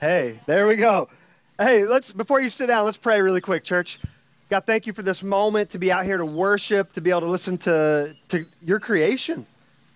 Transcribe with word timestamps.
Hey, 0.00 0.40
there 0.44 0.66
we 0.66 0.76
go. 0.76 1.08
Hey, 1.58 1.86
let's 1.86 2.12
before 2.12 2.38
you 2.38 2.50
sit 2.50 2.66
down, 2.66 2.84
let's 2.84 2.98
pray 2.98 3.22
really 3.22 3.40
quick, 3.40 3.64
church. 3.64 3.98
God, 4.50 4.64
thank 4.66 4.86
you 4.86 4.92
for 4.92 5.00
this 5.00 5.22
moment 5.22 5.70
to 5.70 5.78
be 5.78 5.90
out 5.90 6.04
here 6.04 6.18
to 6.18 6.24
worship, 6.26 6.92
to 6.92 7.00
be 7.00 7.08
able 7.08 7.22
to 7.22 7.28
listen 7.28 7.56
to, 7.58 8.14
to 8.28 8.44
your 8.62 8.78
creation. 8.78 9.46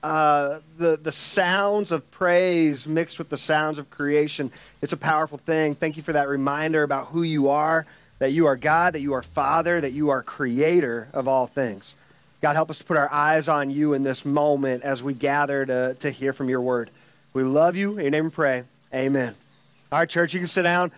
Uh, 0.02 0.60
the, 0.78 0.96
the 0.96 1.12
sounds 1.12 1.92
of 1.92 2.10
praise 2.10 2.86
mixed 2.86 3.18
with 3.18 3.28
the 3.28 3.36
sounds 3.36 3.78
of 3.78 3.90
creation. 3.90 4.50
It's 4.80 4.94
a 4.94 4.96
powerful 4.96 5.36
thing. 5.36 5.74
Thank 5.74 5.98
you 5.98 6.02
for 6.02 6.14
that 6.14 6.28
reminder 6.28 6.82
about 6.82 7.08
who 7.08 7.22
you 7.22 7.50
are, 7.50 7.84
that 8.20 8.32
you 8.32 8.46
are 8.46 8.56
God, 8.56 8.94
that 8.94 9.02
you 9.02 9.12
are 9.12 9.22
Father, 9.22 9.82
that 9.82 9.92
you 9.92 10.08
are 10.08 10.22
creator 10.22 11.08
of 11.12 11.28
all 11.28 11.46
things. 11.46 11.94
God, 12.40 12.56
help 12.56 12.70
us 12.70 12.78
to 12.78 12.84
put 12.84 12.96
our 12.96 13.12
eyes 13.12 13.48
on 13.48 13.68
you 13.68 13.92
in 13.92 14.02
this 14.02 14.24
moment 14.24 14.82
as 14.82 15.02
we 15.02 15.12
gather 15.12 15.66
to, 15.66 15.94
to 16.00 16.10
hear 16.10 16.32
from 16.32 16.48
your 16.48 16.62
word. 16.62 16.88
We 17.34 17.42
love 17.42 17.76
you. 17.76 17.98
In 17.98 18.04
your 18.04 18.10
name 18.10 18.24
we 18.24 18.30
pray. 18.30 18.64
Amen. 18.94 19.36
All 19.92 19.98
right, 19.98 20.08
church, 20.08 20.34
you 20.34 20.38
can 20.38 20.46
sit 20.46 20.62
down. 20.62 20.92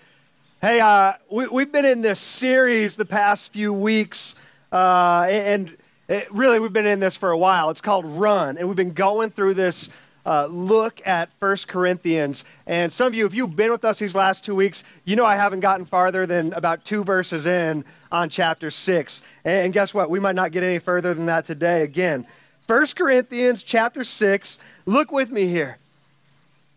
Hey, 0.60 0.78
uh, 0.78 1.14
we, 1.30 1.62
have 1.62 1.72
been 1.72 1.86
in 1.86 2.02
this 2.02 2.20
series 2.20 2.94
the 2.94 3.06
past 3.06 3.50
few 3.50 3.72
weeks, 3.72 4.34
uh, 4.70 5.24
and 5.30 5.74
it, 6.08 6.30
really 6.30 6.60
we've 6.60 6.74
been 6.74 6.84
in 6.84 7.00
this 7.00 7.16
for 7.16 7.30
a 7.30 7.38
while. 7.38 7.70
It's 7.70 7.80
called 7.80 8.04
Run, 8.04 8.58
and 8.58 8.68
we've 8.68 8.76
been 8.76 8.92
going 8.92 9.30
through 9.30 9.54
this 9.54 9.88
uh, 10.26 10.44
look 10.44 11.00
at 11.06 11.30
First 11.40 11.68
Corinthians. 11.68 12.44
And 12.66 12.92
some 12.92 13.06
of 13.06 13.14
you, 13.14 13.24
if 13.24 13.32
you've 13.32 13.56
been 13.56 13.72
with 13.72 13.82
us 13.82 13.98
these 13.98 14.14
last 14.14 14.44
two 14.44 14.54
weeks, 14.54 14.84
you 15.06 15.16
know 15.16 15.24
I 15.24 15.36
haven't 15.36 15.60
gotten 15.60 15.86
farther 15.86 16.26
than 16.26 16.52
about 16.52 16.84
two 16.84 17.02
verses 17.02 17.46
in 17.46 17.86
on 18.10 18.28
chapter 18.28 18.70
6. 18.70 19.22
And 19.46 19.72
guess 19.72 19.94
what? 19.94 20.10
We 20.10 20.20
might 20.20 20.34
not 20.34 20.52
get 20.52 20.62
any 20.62 20.80
further 20.80 21.14
than 21.14 21.24
that 21.24 21.46
today 21.46 21.80
again. 21.80 22.26
First 22.66 22.96
Corinthians 22.96 23.62
chapter 23.62 24.04
6, 24.04 24.58
look 24.84 25.10
with 25.10 25.30
me 25.30 25.46
here. 25.46 25.78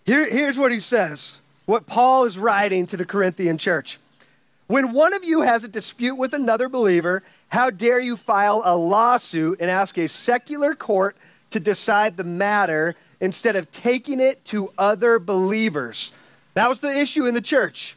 here 0.05 0.29
here's 0.29 0.57
what 0.57 0.71
he 0.71 0.79
says 0.79 1.39
what 1.65 1.87
Paul 1.87 2.25
is 2.25 2.37
writing 2.37 2.85
to 2.87 2.97
the 2.97 3.05
Corinthian 3.05 3.57
church. 3.57 3.99
When 4.67 4.93
one 4.93 5.13
of 5.13 5.23
you 5.23 5.41
has 5.41 5.63
a 5.63 5.67
dispute 5.67 6.15
with 6.15 6.33
another 6.33 6.69
believer, 6.69 7.21
how 7.49 7.69
dare 7.69 7.99
you 7.99 8.17
file 8.17 8.61
a 8.65 8.75
lawsuit 8.75 9.59
and 9.61 9.69
ask 9.69 9.97
a 9.97 10.07
secular 10.07 10.73
court 10.73 11.15
to 11.51 11.59
decide 11.59 12.17
the 12.17 12.23
matter 12.23 12.95
instead 13.19 13.55
of 13.55 13.71
taking 13.71 14.19
it 14.19 14.43
to 14.45 14.71
other 14.77 15.19
believers? 15.19 16.13
That 16.55 16.69
was 16.69 16.79
the 16.79 16.99
issue 16.99 17.25
in 17.25 17.33
the 17.35 17.41
church. 17.41 17.95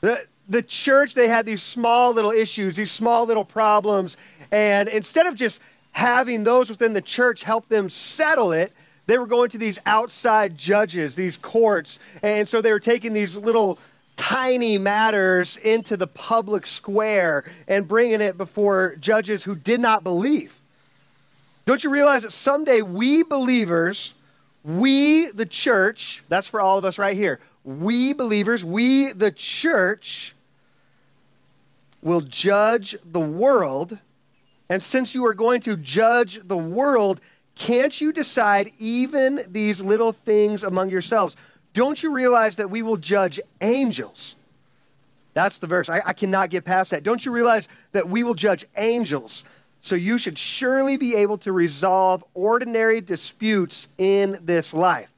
The, 0.00 0.26
the 0.48 0.62
church, 0.62 1.14
they 1.14 1.28
had 1.28 1.44
these 1.44 1.62
small 1.62 2.12
little 2.12 2.30
issues, 2.30 2.76
these 2.76 2.90
small 2.90 3.26
little 3.26 3.44
problems, 3.44 4.16
and 4.50 4.88
instead 4.88 5.26
of 5.26 5.34
just 5.34 5.60
having 5.92 6.44
those 6.44 6.70
within 6.70 6.92
the 6.92 7.02
church 7.02 7.42
help 7.42 7.68
them 7.68 7.90
settle 7.90 8.52
it, 8.52 8.72
they 9.06 9.18
were 9.18 9.26
going 9.26 9.50
to 9.50 9.58
these 9.58 9.78
outside 9.86 10.58
judges, 10.58 11.14
these 11.14 11.36
courts, 11.36 11.98
and 12.22 12.48
so 12.48 12.60
they 12.60 12.72
were 12.72 12.80
taking 12.80 13.12
these 13.12 13.36
little 13.36 13.78
tiny 14.16 14.78
matters 14.78 15.56
into 15.58 15.96
the 15.96 16.06
public 16.06 16.66
square 16.66 17.44
and 17.68 17.86
bringing 17.86 18.20
it 18.20 18.36
before 18.38 18.96
judges 18.96 19.44
who 19.44 19.54
did 19.54 19.78
not 19.78 20.02
believe. 20.02 20.60
Don't 21.66 21.84
you 21.84 21.90
realize 21.90 22.22
that 22.22 22.32
someday 22.32 22.80
we 22.80 23.22
believers, 23.22 24.14
we 24.64 25.30
the 25.30 25.46
church, 25.46 26.22
that's 26.28 26.48
for 26.48 26.60
all 26.60 26.78
of 26.78 26.84
us 26.84 26.98
right 26.98 27.16
here, 27.16 27.40
we 27.64 28.14
believers, 28.14 28.64
we 28.64 29.12
the 29.12 29.32
church, 29.32 30.34
will 32.00 32.20
judge 32.20 32.96
the 33.04 33.20
world. 33.20 33.98
And 34.68 34.82
since 34.82 35.14
you 35.14 35.26
are 35.26 35.34
going 35.34 35.60
to 35.62 35.76
judge 35.76 36.40
the 36.44 36.56
world, 36.56 37.20
can't 37.56 38.00
you 38.00 38.12
decide 38.12 38.70
even 38.78 39.40
these 39.48 39.80
little 39.80 40.12
things 40.12 40.62
among 40.62 40.90
yourselves? 40.90 41.36
Don't 41.72 42.02
you 42.02 42.12
realize 42.12 42.56
that 42.56 42.70
we 42.70 42.82
will 42.82 42.98
judge 42.98 43.40
angels? 43.60 44.36
That's 45.34 45.58
the 45.58 45.66
verse. 45.66 45.88
I, 45.88 46.00
I, 46.04 46.12
cannot 46.12 46.50
get 46.50 46.64
past 46.64 46.92
that. 46.92 47.02
Don't 47.02 47.26
you 47.26 47.32
realize 47.32 47.68
that 47.92 48.08
we 48.08 48.22
will 48.24 48.34
judge 48.34 48.64
angels? 48.76 49.44
So 49.80 49.94
you 49.94 50.16
should 50.16 50.38
surely 50.38 50.96
be 50.96 51.14
able 51.14 51.38
to 51.38 51.52
resolve 51.52 52.24
ordinary 52.34 53.00
disputes 53.00 53.88
in 53.98 54.38
this 54.42 54.72
life. 54.72 55.10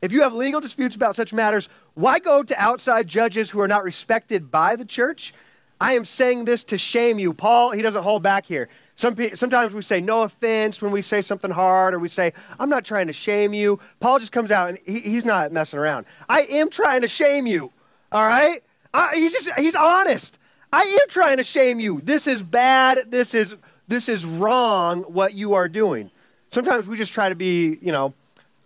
If 0.00 0.12
you 0.12 0.22
have 0.22 0.34
legal 0.34 0.60
disputes 0.60 0.94
about 0.94 1.16
such 1.16 1.32
matters, 1.32 1.68
why 1.94 2.18
go 2.18 2.42
to 2.42 2.62
outside 2.62 3.08
judges 3.08 3.50
who 3.50 3.60
are 3.60 3.68
not 3.68 3.84
respected 3.84 4.50
by 4.50 4.76
the 4.76 4.84
church? 4.84 5.32
I 5.80 5.94
am 5.94 6.04
saying 6.04 6.44
this 6.44 6.64
to 6.64 6.78
shame 6.78 7.18
you. 7.18 7.32
Paul, 7.34 7.72
he 7.72 7.82
doesn't 7.82 8.02
hold 8.02 8.22
back 8.22 8.46
here. 8.46 8.68
Some, 8.96 9.16
sometimes 9.34 9.74
we 9.74 9.82
say 9.82 10.00
no 10.00 10.22
offense 10.22 10.80
when 10.80 10.92
we 10.92 11.02
say 11.02 11.20
something 11.20 11.50
hard, 11.50 11.94
or 11.94 11.98
we 11.98 12.08
say, 12.08 12.32
I'm 12.60 12.68
not 12.68 12.84
trying 12.84 13.08
to 13.08 13.12
shame 13.12 13.52
you. 13.52 13.80
Paul 13.98 14.18
just 14.20 14.30
comes 14.32 14.50
out 14.50 14.68
and 14.68 14.78
he, 14.86 15.00
he's 15.00 15.24
not 15.24 15.52
messing 15.52 15.78
around. 15.78 16.06
I 16.28 16.42
am 16.42 16.70
trying 16.70 17.02
to 17.02 17.08
shame 17.08 17.46
you, 17.46 17.72
all 18.12 18.24
right? 18.24 18.60
I, 18.92 19.16
he's 19.16 19.32
just, 19.32 19.50
he's 19.58 19.74
honest. 19.74 20.38
I 20.72 20.82
am 20.82 21.08
trying 21.08 21.38
to 21.38 21.44
shame 21.44 21.80
you. 21.80 22.00
This 22.02 22.26
is 22.26 22.42
bad. 22.42 23.10
This 23.10 23.34
is, 23.34 23.56
this 23.88 24.08
is 24.08 24.24
wrong 24.24 25.02
what 25.02 25.34
you 25.34 25.54
are 25.54 25.68
doing. 25.68 26.10
Sometimes 26.50 26.86
we 26.86 26.96
just 26.96 27.12
try 27.12 27.28
to 27.28 27.34
be, 27.34 27.78
you 27.82 27.90
know, 27.90 28.14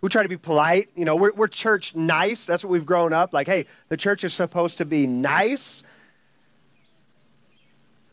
we 0.01 0.09
try 0.09 0.23
to 0.23 0.29
be 0.29 0.37
polite. 0.37 0.89
You 0.95 1.05
know, 1.05 1.15
we're, 1.15 1.33
we're 1.33 1.47
church 1.47 1.95
nice. 1.95 2.45
That's 2.45 2.63
what 2.63 2.69
we've 2.69 2.85
grown 2.85 3.13
up. 3.13 3.33
Like, 3.33 3.47
hey, 3.47 3.65
the 3.89 3.97
church 3.97 4.23
is 4.23 4.33
supposed 4.33 4.77
to 4.77 4.85
be 4.85 5.07
nice. 5.07 5.83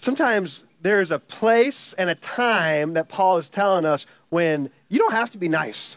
Sometimes 0.06 0.62
there's 0.82 1.10
a 1.10 1.18
place 1.18 1.92
and 1.94 2.08
a 2.08 2.14
time 2.14 2.92
that 2.92 3.08
Paul 3.08 3.38
is 3.38 3.48
telling 3.48 3.84
us 3.84 4.06
when 4.28 4.70
you 4.88 5.00
don't 5.00 5.10
have 5.10 5.32
to 5.32 5.36
be 5.36 5.48
nice. 5.48 5.96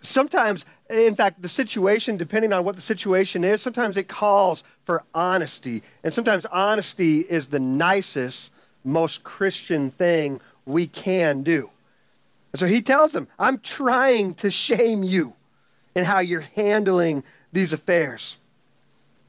Sometimes, 0.00 0.64
in 0.88 1.14
fact, 1.14 1.42
the 1.42 1.48
situation, 1.50 2.16
depending 2.16 2.54
on 2.54 2.64
what 2.64 2.74
the 2.74 2.80
situation 2.80 3.44
is, 3.44 3.60
sometimes 3.60 3.98
it 3.98 4.08
calls 4.08 4.64
for 4.86 5.04
honesty. 5.14 5.82
And 6.02 6.14
sometimes 6.14 6.46
honesty 6.46 7.18
is 7.18 7.48
the 7.48 7.60
nicest, 7.60 8.50
most 8.82 9.24
Christian 9.24 9.90
thing 9.90 10.40
we 10.64 10.86
can 10.86 11.42
do. 11.42 11.68
And 12.54 12.60
so 12.60 12.66
he 12.66 12.80
tells 12.80 13.12
them, 13.12 13.28
I'm 13.38 13.58
trying 13.58 14.32
to 14.36 14.50
shame 14.50 15.02
you 15.02 15.34
in 15.94 16.06
how 16.06 16.20
you're 16.20 16.48
handling 16.56 17.24
these 17.52 17.74
affairs. 17.74 18.38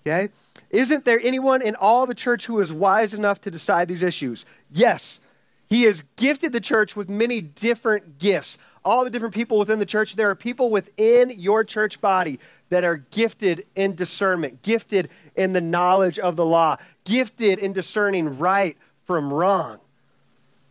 Okay? 0.07 0.30
Isn't 0.69 1.06
there 1.06 1.19
anyone 1.24 1.62
in 1.62 1.75
all 1.75 2.06
the 2.06 2.16
church 2.16 2.46
who 2.46 2.59
is 2.59 2.72
wise 2.72 3.13
enough 3.13 3.41
to 3.41 3.52
decide 3.52 3.88
these 3.88 4.03
issues? 4.03 4.46
Yes. 4.72 5.19
He 5.68 5.84
has 5.84 6.03
gifted 6.16 6.52
the 6.52 6.62
church 6.62 6.96
with 6.96 7.09
many 7.09 7.41
different 7.41 8.19
gifts. 8.19 8.57
All 8.84 9.03
the 9.03 9.09
different 9.09 9.35
people 9.35 9.59
within 9.59 9.80
the 9.80 9.85
church, 9.85 10.16
there 10.16 10.30
are 10.30 10.35
people 10.35 10.69
within 10.69 11.31
your 11.38 11.63
church 11.63 12.02
body 12.02 12.40
that 12.69 12.84
are 12.84 12.97
gifted 12.97 13.66
in 13.75 13.94
discernment, 13.96 14.63
gifted 14.63 15.09
in 15.35 15.53
the 15.53 15.62
knowledge 15.62 16.18
of 16.18 16.35
the 16.35 16.46
law, 16.46 16.78
gifted 17.03 17.59
in 17.59 17.74
discerning 17.74 18.40
right 18.40 18.78
from 19.06 19.31
wrong. 19.31 19.80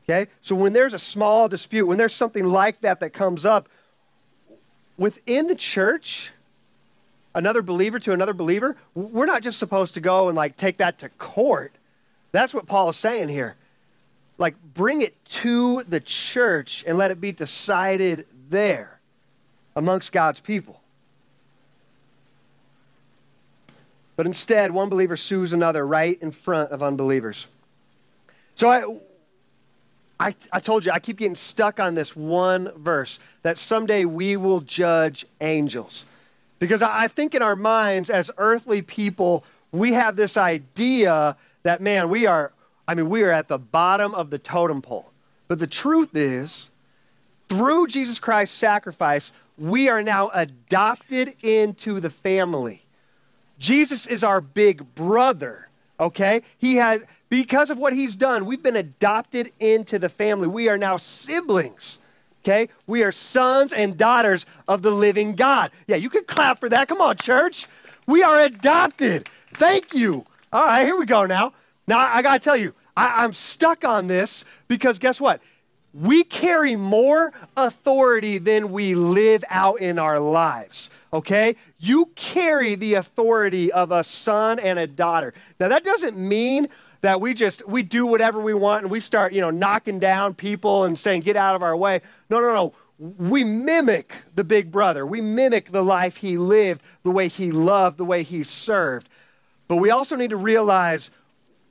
Okay? 0.04 0.30
So 0.40 0.56
when 0.56 0.72
there's 0.72 0.94
a 0.94 0.98
small 0.98 1.48
dispute, 1.48 1.86
when 1.86 1.98
there's 1.98 2.14
something 2.14 2.46
like 2.46 2.80
that 2.80 2.98
that 3.00 3.10
comes 3.12 3.44
up 3.44 3.68
within 4.96 5.46
the 5.46 5.54
church, 5.54 6.32
another 7.38 7.62
believer 7.62 8.00
to 8.00 8.12
another 8.12 8.34
believer, 8.34 8.76
we're 8.94 9.24
not 9.24 9.42
just 9.42 9.58
supposed 9.58 9.94
to 9.94 10.00
go 10.00 10.28
and 10.28 10.36
like 10.36 10.56
take 10.56 10.78
that 10.78 10.98
to 10.98 11.08
court. 11.10 11.72
That's 12.32 12.52
what 12.52 12.66
Paul 12.66 12.90
is 12.90 12.96
saying 12.96 13.28
here. 13.28 13.56
Like, 14.36 14.54
bring 14.74 15.02
it 15.02 15.24
to 15.26 15.82
the 15.84 16.00
church 16.00 16.84
and 16.86 16.98
let 16.98 17.10
it 17.10 17.20
be 17.20 17.32
decided 17.32 18.26
there 18.50 19.00
amongst 19.74 20.12
God's 20.12 20.40
people. 20.40 20.80
But 24.16 24.26
instead, 24.26 24.72
one 24.72 24.88
believer 24.88 25.16
sues 25.16 25.52
another 25.52 25.86
right 25.86 26.20
in 26.20 26.32
front 26.32 26.72
of 26.72 26.82
unbelievers. 26.82 27.46
So 28.56 28.68
I, 28.68 28.84
I, 30.18 30.34
I, 30.52 30.58
told 30.60 30.84
you, 30.84 30.90
I 30.90 30.98
keep 30.98 31.18
getting 31.18 31.36
stuck 31.36 31.78
on 31.78 31.94
this 31.94 32.16
one 32.16 32.72
verse 32.76 33.20
that 33.42 33.58
someday 33.58 34.04
we 34.04 34.36
will 34.36 34.60
judge 34.60 35.24
angels. 35.40 36.04
Because 36.58 36.82
I 36.82 37.08
think 37.08 37.34
in 37.34 37.42
our 37.42 37.56
minds, 37.56 38.10
as 38.10 38.30
earthly 38.36 38.82
people, 38.82 39.44
we 39.70 39.92
have 39.92 40.16
this 40.16 40.36
idea 40.36 41.36
that, 41.62 41.80
man, 41.80 42.08
we 42.08 42.26
are, 42.26 42.52
I 42.86 42.94
mean, 42.94 43.08
we 43.08 43.22
are 43.22 43.30
at 43.30 43.48
the 43.48 43.58
bottom 43.58 44.14
of 44.14 44.30
the 44.30 44.38
totem 44.38 44.82
pole. 44.82 45.12
But 45.46 45.58
the 45.58 45.66
truth 45.66 46.14
is, 46.14 46.70
through 47.48 47.86
Jesus 47.86 48.18
Christ's 48.18 48.56
sacrifice, 48.56 49.32
we 49.56 49.88
are 49.88 50.02
now 50.02 50.30
adopted 50.34 51.34
into 51.42 52.00
the 52.00 52.10
family. 52.10 52.84
Jesus 53.58 54.06
is 54.06 54.22
our 54.22 54.40
big 54.40 54.94
brother, 54.94 55.68
okay? 55.98 56.42
He 56.58 56.76
has, 56.76 57.04
because 57.28 57.70
of 57.70 57.78
what 57.78 57.92
he's 57.92 58.14
done, 58.14 58.46
we've 58.46 58.62
been 58.62 58.76
adopted 58.76 59.50
into 59.58 59.98
the 59.98 60.08
family. 60.08 60.46
We 60.46 60.68
are 60.68 60.78
now 60.78 60.96
siblings. 60.96 61.98
Okay? 62.44 62.68
We 62.86 63.02
are 63.02 63.12
sons 63.12 63.72
and 63.72 63.96
daughters 63.96 64.46
of 64.66 64.82
the 64.82 64.90
living 64.90 65.34
God. 65.34 65.70
Yeah, 65.86 65.96
you 65.96 66.10
can 66.10 66.24
clap 66.24 66.60
for 66.60 66.68
that. 66.68 66.88
Come 66.88 67.00
on, 67.00 67.16
church. 67.16 67.66
We 68.06 68.22
are 68.22 68.40
adopted. 68.40 69.28
Thank 69.54 69.94
you. 69.94 70.24
All 70.52 70.64
right, 70.64 70.84
here 70.84 70.98
we 70.98 71.06
go 71.06 71.26
now. 71.26 71.52
Now, 71.86 71.98
I 71.98 72.22
got 72.22 72.34
to 72.34 72.44
tell 72.44 72.56
you, 72.56 72.74
I, 72.96 73.24
I'm 73.24 73.32
stuck 73.32 73.84
on 73.84 74.06
this 74.06 74.44
because 74.68 74.98
guess 74.98 75.20
what? 75.20 75.40
we 75.94 76.22
carry 76.22 76.76
more 76.76 77.32
authority 77.56 78.38
than 78.38 78.70
we 78.70 78.94
live 78.94 79.44
out 79.48 79.80
in 79.80 79.98
our 79.98 80.20
lives. 80.20 80.90
Okay? 81.12 81.56
You 81.78 82.06
carry 82.14 82.74
the 82.74 82.94
authority 82.94 83.72
of 83.72 83.90
a 83.90 84.04
son 84.04 84.58
and 84.58 84.78
a 84.78 84.86
daughter. 84.86 85.32
Now, 85.58 85.68
that 85.68 85.84
doesn't 85.84 86.16
mean 86.16 86.68
that 87.00 87.20
we 87.20 87.34
just 87.34 87.66
we 87.68 87.82
do 87.82 88.06
whatever 88.06 88.40
we 88.40 88.54
want 88.54 88.82
and 88.82 88.90
we 88.90 89.00
start 89.00 89.32
you 89.32 89.40
know 89.40 89.50
knocking 89.50 89.98
down 89.98 90.34
people 90.34 90.84
and 90.84 90.98
saying 90.98 91.20
get 91.20 91.36
out 91.36 91.54
of 91.54 91.62
our 91.62 91.76
way 91.76 92.00
no 92.30 92.40
no 92.40 92.52
no 92.52 92.72
we 92.98 93.44
mimic 93.44 94.12
the 94.34 94.44
big 94.44 94.70
brother 94.70 95.06
we 95.06 95.20
mimic 95.20 95.70
the 95.70 95.84
life 95.84 96.18
he 96.18 96.36
lived 96.36 96.82
the 97.04 97.10
way 97.10 97.28
he 97.28 97.52
loved 97.52 97.96
the 97.96 98.04
way 98.04 98.22
he 98.22 98.42
served 98.42 99.08
but 99.68 99.76
we 99.76 99.90
also 99.90 100.16
need 100.16 100.30
to 100.30 100.36
realize 100.36 101.10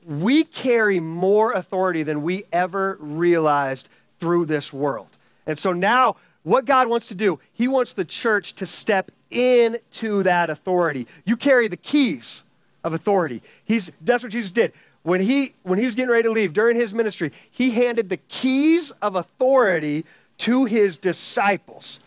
we 0.08 0.44
carry 0.44 1.00
more 1.00 1.52
authority 1.52 2.02
than 2.02 2.22
we 2.22 2.44
ever 2.50 2.96
realized 2.98 3.88
through 4.18 4.46
this 4.46 4.72
world. 4.72 5.08
And 5.46 5.58
so 5.58 5.72
now, 5.72 6.16
what 6.44 6.64
God 6.64 6.88
wants 6.88 7.08
to 7.08 7.14
do, 7.14 7.40
He 7.52 7.68
wants 7.68 7.92
the 7.92 8.04
church 8.04 8.54
to 8.54 8.66
step 8.66 9.10
into 9.30 10.22
that 10.22 10.48
authority. 10.48 11.06
You 11.26 11.36
carry 11.36 11.68
the 11.68 11.76
keys 11.76 12.42
of 12.82 12.94
authority. 12.94 13.42
He's, 13.64 13.92
that's 14.00 14.22
what 14.22 14.32
Jesus 14.32 14.52
did. 14.52 14.72
When 15.02 15.20
he, 15.20 15.54
when 15.62 15.78
he 15.78 15.86
was 15.86 15.94
getting 15.94 16.10
ready 16.10 16.24
to 16.24 16.30
leave 16.30 16.52
during 16.52 16.76
his 16.76 16.92
ministry, 16.92 17.32
he 17.50 17.70
handed 17.70 18.08
the 18.08 18.16
keys 18.16 18.90
of 19.02 19.14
authority 19.14 20.04
to 20.38 20.64
his 20.64 20.98
disciples. 20.98 22.00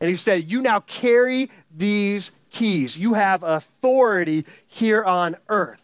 And 0.00 0.10
he 0.10 0.16
said, 0.16 0.50
You 0.50 0.60
now 0.60 0.80
carry 0.80 1.50
these 1.74 2.32
keys. 2.50 2.98
You 2.98 3.14
have 3.14 3.42
authority 3.42 4.44
here 4.66 5.02
on 5.02 5.36
earth. 5.48 5.82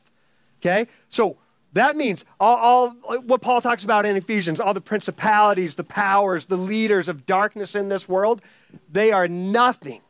Okay? 0.61 0.89
So 1.09 1.37
that 1.73 1.97
means 1.97 2.25
all, 2.39 2.57
all, 2.57 3.21
what 3.21 3.41
Paul 3.41 3.61
talks 3.61 3.85
about 3.85 4.05
in 4.05 4.17
Ephesians, 4.17 4.61
all 4.61 4.75
the 4.75 4.81
principalities, 4.81 5.77
the 5.77 5.85
powers, 5.85 6.47
the 6.47 6.57
leaders 6.57 7.09
of 7.09 7.27
darkness 7.27 7.75
in 7.75 7.89
this 7.89 8.09
world, 8.09 8.43
they 8.91 9.13
are 9.13 9.29
nothing 9.29 10.01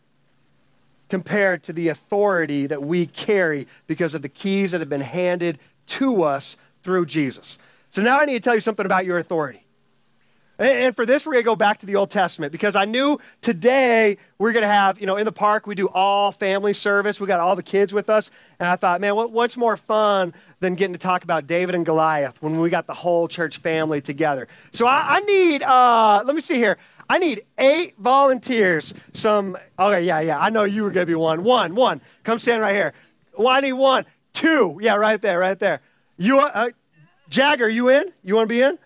compared 1.08 1.62
to 1.64 1.72
the 1.72 1.88
authority 1.88 2.66
that 2.66 2.82
we 2.82 3.04
carry 3.04 3.66
because 3.86 4.14
of 4.14 4.22
the 4.22 4.28
keys 4.28 4.70
that 4.70 4.80
have 4.80 4.88
been 4.88 5.00
handed 5.00 5.58
to 5.86 6.22
us 6.22 6.56
through 6.82 7.06
Jesus. 7.06 7.58
So 7.90 8.02
now 8.02 8.20
I 8.20 8.24
need 8.24 8.34
to 8.34 8.40
tell 8.40 8.54
you 8.54 8.60
something 8.60 8.86
about 8.86 9.04
your 9.04 9.18
authority. 9.18 9.64
And 10.60 10.94
for 10.94 11.06
this, 11.06 11.24
we're 11.24 11.32
going 11.32 11.44
to 11.44 11.46
go 11.46 11.56
back 11.56 11.78
to 11.78 11.86
the 11.86 11.96
Old 11.96 12.10
Testament 12.10 12.52
because 12.52 12.76
I 12.76 12.84
knew 12.84 13.18
today 13.40 14.18
we're 14.36 14.52
going 14.52 14.62
to 14.62 14.68
have, 14.68 15.00
you 15.00 15.06
know, 15.06 15.16
in 15.16 15.24
the 15.24 15.32
park, 15.32 15.66
we 15.66 15.74
do 15.74 15.88
all 15.88 16.32
family 16.32 16.74
service. 16.74 17.18
We 17.18 17.26
got 17.26 17.40
all 17.40 17.56
the 17.56 17.62
kids 17.62 17.94
with 17.94 18.10
us. 18.10 18.30
And 18.58 18.68
I 18.68 18.76
thought, 18.76 19.00
man, 19.00 19.16
what, 19.16 19.32
what's 19.32 19.56
more 19.56 19.78
fun 19.78 20.34
than 20.60 20.74
getting 20.74 20.92
to 20.92 20.98
talk 20.98 21.24
about 21.24 21.46
David 21.46 21.74
and 21.74 21.86
Goliath 21.86 22.42
when 22.42 22.60
we 22.60 22.68
got 22.68 22.86
the 22.86 22.92
whole 22.92 23.26
church 23.26 23.56
family 23.56 24.02
together? 24.02 24.48
So 24.70 24.86
I, 24.86 25.02
I 25.08 25.20
need, 25.20 25.62
uh, 25.62 26.22
let 26.26 26.34
me 26.34 26.42
see 26.42 26.56
here. 26.56 26.76
I 27.08 27.18
need 27.18 27.40
eight 27.58 27.94
volunteers. 27.96 28.92
Some, 29.14 29.56
okay, 29.78 30.04
yeah, 30.04 30.20
yeah. 30.20 30.38
I 30.38 30.50
know 30.50 30.64
you 30.64 30.82
were 30.82 30.90
going 30.90 31.06
to 31.06 31.10
be 31.10 31.14
one. 31.14 31.42
One, 31.42 31.74
one. 31.74 32.02
Come 32.22 32.38
stand 32.38 32.60
right 32.60 32.74
here. 32.74 32.92
Well, 33.34 33.48
I 33.48 33.60
need 33.60 33.72
one. 33.72 34.04
Two. 34.32 34.78
Yeah, 34.80 34.96
right 34.96 35.20
there, 35.20 35.38
right 35.38 35.58
there. 35.58 35.80
You, 36.16 36.40
uh, 36.40 36.70
Jagger, 37.28 37.68
you 37.68 37.88
in? 37.88 38.12
You 38.22 38.34
want 38.34 38.48
to 38.48 38.54
be 38.54 38.62
in? 38.62 38.78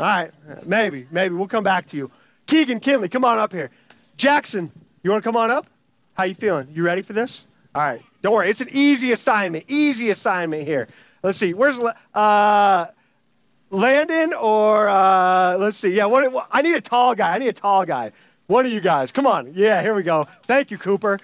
All 0.00 0.06
right, 0.06 0.32
maybe, 0.64 1.06
maybe. 1.10 1.34
We'll 1.34 1.48
come 1.48 1.64
back 1.64 1.86
to 1.88 1.96
you. 1.96 2.10
Keegan 2.46 2.80
Kinley, 2.80 3.08
come 3.08 3.24
on 3.24 3.38
up 3.38 3.52
here. 3.52 3.70
Jackson, 4.16 4.70
you 5.02 5.10
want 5.10 5.22
to 5.22 5.28
come 5.28 5.36
on 5.36 5.50
up? 5.50 5.66
How 6.14 6.24
you 6.24 6.34
feeling? 6.34 6.68
You 6.72 6.84
ready 6.84 7.02
for 7.02 7.12
this? 7.12 7.46
All 7.74 7.82
right, 7.82 8.00
don't 8.22 8.32
worry. 8.32 8.48
It's 8.48 8.60
an 8.60 8.68
easy 8.70 9.12
assignment. 9.12 9.64
Easy 9.68 10.10
assignment 10.10 10.66
here. 10.66 10.88
Let's 11.22 11.38
see. 11.38 11.52
Where's 11.52 11.78
uh, 12.14 12.86
Landon 13.70 14.32
or 14.34 14.88
uh, 14.88 15.56
let's 15.58 15.76
see. 15.76 15.94
Yeah, 15.94 16.06
what, 16.06 16.48
I 16.50 16.62
need 16.62 16.74
a 16.74 16.80
tall 16.80 17.14
guy. 17.14 17.34
I 17.34 17.38
need 17.38 17.48
a 17.48 17.52
tall 17.52 17.84
guy. 17.84 18.12
One 18.46 18.64
of 18.64 18.72
you 18.72 18.80
guys. 18.80 19.12
Come 19.12 19.26
on. 19.26 19.52
Yeah, 19.54 19.82
here 19.82 19.94
we 19.94 20.02
go. 20.02 20.26
Thank 20.46 20.70
you, 20.70 20.78
Cooper. 20.78 21.18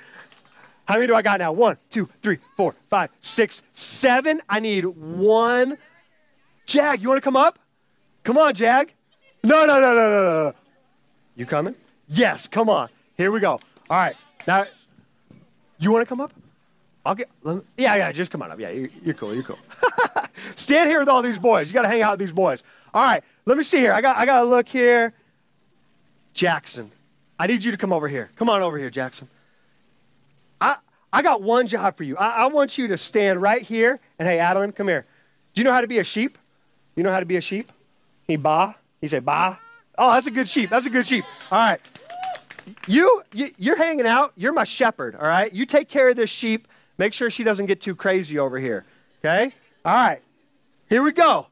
How 0.87 0.95
many 0.95 1.07
do 1.07 1.15
I 1.15 1.23
got 1.23 1.41
now? 1.41 1.53
One, 1.53 1.79
two, 1.91 2.09
three, 2.23 2.39
four, 2.57 2.75
five, 2.91 3.11
six, 3.21 3.63
seven. 3.73 4.41
I 4.49 4.61
need 4.61 4.85
one. 4.85 5.79
Jag, 6.67 7.03
you 7.03 7.09
want 7.09 7.19
to 7.19 7.25
come 7.25 7.37
up? 7.37 7.59
Come 8.23 8.39
on, 8.39 8.55
Jag. 8.55 8.93
No, 9.43 9.67
no, 9.67 9.81
no, 9.81 9.95
no, 9.95 10.11
no, 10.11 10.45
no. 10.45 10.55
You 11.37 11.47
coming? 11.47 11.75
Yes, 12.09 12.47
come 12.47 12.69
on. 12.69 12.89
Here 13.17 13.31
we 13.31 13.41
go. 13.41 13.53
All 13.53 13.61
right. 13.91 14.17
Now, 14.47 14.65
you 15.79 15.93
want 15.93 16.03
to 16.03 16.09
come 16.09 16.21
up? 16.21 16.33
I'll 17.07 17.15
get, 17.15 17.29
yeah, 17.77 17.97
yeah, 17.97 18.13
just 18.13 18.31
come 18.31 18.41
on 18.41 18.51
up. 18.51 18.59
Yeah, 18.59 18.71
you're, 18.71 18.89
you're 19.05 19.15
cool, 19.15 19.35
you're 19.35 19.43
cool. 19.43 19.59
Stand 20.55 20.89
here 20.89 21.01
with 21.01 21.09
all 21.09 21.21
these 21.21 21.39
boys. 21.39 21.69
You 21.69 21.75
got 21.75 21.83
to 21.83 21.89
hang 21.89 22.01
out 22.01 22.13
with 22.13 22.21
these 22.21 22.33
boys. 22.33 22.63
All 22.95 23.03
right, 23.03 23.23
let 23.45 23.59
me 23.59 23.65
see 23.65 23.79
here. 23.79 23.93
I 23.93 24.01
got, 24.01 24.17
I 24.17 24.25
got 24.25 24.41
to 24.41 24.47
look 24.47 24.69
here. 24.69 25.13
Jackson, 26.33 26.91
I 27.39 27.47
need 27.47 27.63
you 27.63 27.71
to 27.71 27.77
come 27.77 27.93
over 27.93 28.09
here. 28.09 28.31
Come 28.37 28.49
on 28.49 28.63
over 28.63 28.79
here, 28.79 28.89
Jackson. 28.89 29.29
I, 31.19 31.23
got 31.23 31.43
one 31.43 31.67
job 31.67 31.97
for 31.97 32.03
you. 32.03 32.17
I, 32.17 32.45
I 32.45 32.47
want 32.47 32.77
you 32.77 32.89
to 32.89 32.97
stand 32.97 33.41
right 33.41 33.63
here. 33.63 34.01
And 34.19 34.29
hey, 34.29 34.39
Adeline, 34.39 34.73
come 34.73 34.89
here. 34.89 35.07
Do 35.55 35.61
you 35.61 35.65
know 35.65 35.73
how 35.73 35.81
to 35.81 35.87
be 35.87 35.99
a 35.99 36.05
sheep? 36.05 36.39
You 36.97 37.03
know 37.03 37.13
how 37.13 37.21
to 37.21 37.27
be 37.27 37.37
a 37.37 37.41
sheep? 37.41 37.71
He 38.27 38.37
ba. 38.37 38.77
He 39.01 39.09
said 39.09 39.25
ba. 39.25 39.59
Oh, 39.97 40.13
that's 40.13 40.27
a 40.27 40.31
good 40.31 40.49
sheep. 40.49 40.71
That's 40.71 40.87
a 40.87 40.91
good 40.91 41.07
sheep. 41.07 41.25
All 41.51 41.59
right. 41.59 41.81
You, 42.87 43.23
you 43.33 43.51
you're 43.59 43.77
hanging 43.77 44.07
out. 44.07 44.33
You're 44.37 44.53
my 44.53 44.65
shepherd. 44.65 45.15
All 45.15 45.27
right. 45.27 45.53
You 45.53 45.67
take 45.67 45.89
care 45.89 46.09
of 46.09 46.17
this 46.17 46.31
sheep. 46.31 46.67
Make 46.99 47.13
sure 47.13 47.31
she 47.31 47.45
doesn't 47.45 47.67
get 47.67 47.81
too 47.81 47.95
crazy 47.95 48.39
over 48.39 48.59
here. 48.59 48.85
Okay. 49.21 49.53
All 49.85 49.95
right. 49.95 50.21
Here 50.89 51.03
we 51.03 51.13
go. 51.13 51.49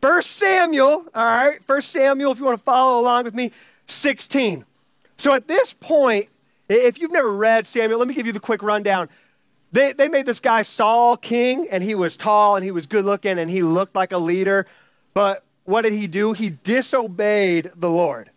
First 0.00 0.32
Samuel. 0.32 1.06
All 1.14 1.24
right. 1.24 1.62
First 1.64 1.90
Samuel. 1.90 2.32
If 2.32 2.38
you 2.38 2.44
want 2.44 2.58
to 2.58 2.64
follow 2.64 3.00
along 3.00 3.24
with 3.24 3.34
me, 3.34 3.52
16. 3.86 4.64
So 5.16 5.34
at 5.34 5.46
this 5.46 5.72
point, 5.72 6.28
if 6.68 6.98
you've 7.00 7.12
never 7.12 7.32
read 7.32 7.66
Samuel, 7.66 7.98
let 7.98 8.08
me 8.08 8.14
give 8.14 8.26
you 8.26 8.32
the 8.32 8.40
quick 8.40 8.62
rundown. 8.62 9.08
They, 9.72 9.92
they 9.92 10.08
made 10.08 10.26
this 10.26 10.40
guy 10.40 10.62
Saul 10.62 11.16
king, 11.16 11.66
and 11.70 11.82
he 11.82 11.94
was 11.94 12.16
tall 12.16 12.56
and 12.56 12.64
he 12.64 12.70
was 12.70 12.86
good 12.86 13.04
looking 13.04 13.38
and 13.38 13.50
he 13.50 13.62
looked 13.62 13.94
like 13.94 14.12
a 14.12 14.18
leader. 14.18 14.66
But 15.14 15.44
what 15.64 15.82
did 15.82 15.94
he 15.94 16.06
do? 16.06 16.34
He 16.34 16.50
disobeyed 16.50 17.70
the 17.74 17.90
Lord. 17.90 18.30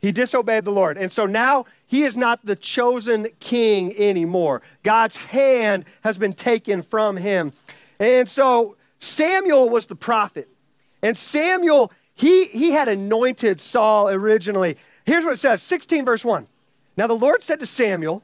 He 0.00 0.12
disobeyed 0.12 0.64
the 0.64 0.72
Lord. 0.72 0.96
And 0.96 1.12
so 1.12 1.26
now 1.26 1.66
he 1.86 2.02
is 2.02 2.16
not 2.16 2.44
the 2.44 2.56
chosen 2.56 3.28
king 3.38 3.94
anymore. 3.98 4.62
God's 4.82 5.16
hand 5.16 5.84
has 6.02 6.16
been 6.16 6.32
taken 6.32 6.82
from 6.82 7.18
him. 7.18 7.52
And 7.98 8.28
so 8.28 8.76
Samuel 8.98 9.68
was 9.68 9.86
the 9.86 9.96
prophet. 9.96 10.48
And 11.02 11.16
Samuel, 11.16 11.92
he, 12.14 12.46
he 12.46 12.72
had 12.72 12.88
anointed 12.88 13.60
Saul 13.60 14.08
originally. 14.08 14.76
Here's 15.04 15.24
what 15.24 15.34
it 15.34 15.38
says 15.38 15.62
16, 15.62 16.04
verse 16.04 16.24
1. 16.24 16.46
Now 17.00 17.06
the 17.06 17.14
Lord 17.14 17.42
said 17.42 17.60
to 17.60 17.66
Samuel, 17.66 18.22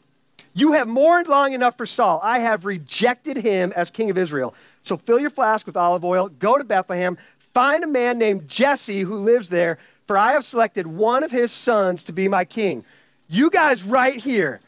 You 0.53 0.73
have 0.73 0.87
mourned 0.87 1.29
long 1.29 1.55
enough 1.55 1.79
for 1.79 1.87
Saul. 1.87 2.21
I 2.23 2.41
have 2.41 2.67
rejected 2.67 3.39
him 3.39 3.73
as 3.75 3.91
king 3.91 4.11
of 4.11 4.19
Israel. 4.19 4.55
So 4.83 4.99
fill 4.99 5.19
your 5.19 5.31
flask 5.31 5.65
with 5.67 5.79
olive 5.79 6.05
oil, 6.05 6.29
go 6.29 6.59
to 6.59 6.63
Bethlehem, 6.63 7.17
Find 7.55 7.83
a 7.83 7.87
man 7.87 8.19
named 8.19 8.51
Jesse 8.51 9.01
who 9.01 9.17
lives 9.17 9.49
there, 9.49 9.79
for 10.07 10.19
I 10.19 10.33
have 10.33 10.45
selected 10.45 10.87
one 10.87 11.25
of 11.25 11.31
his 11.31 11.53
sons 11.53 12.05
to 12.05 12.13
be 12.13 12.29
my 12.29 12.45
king. 12.45 12.85
You 13.31 13.49
guys, 13.49 13.83
right 13.83 14.19
here, 14.19 14.61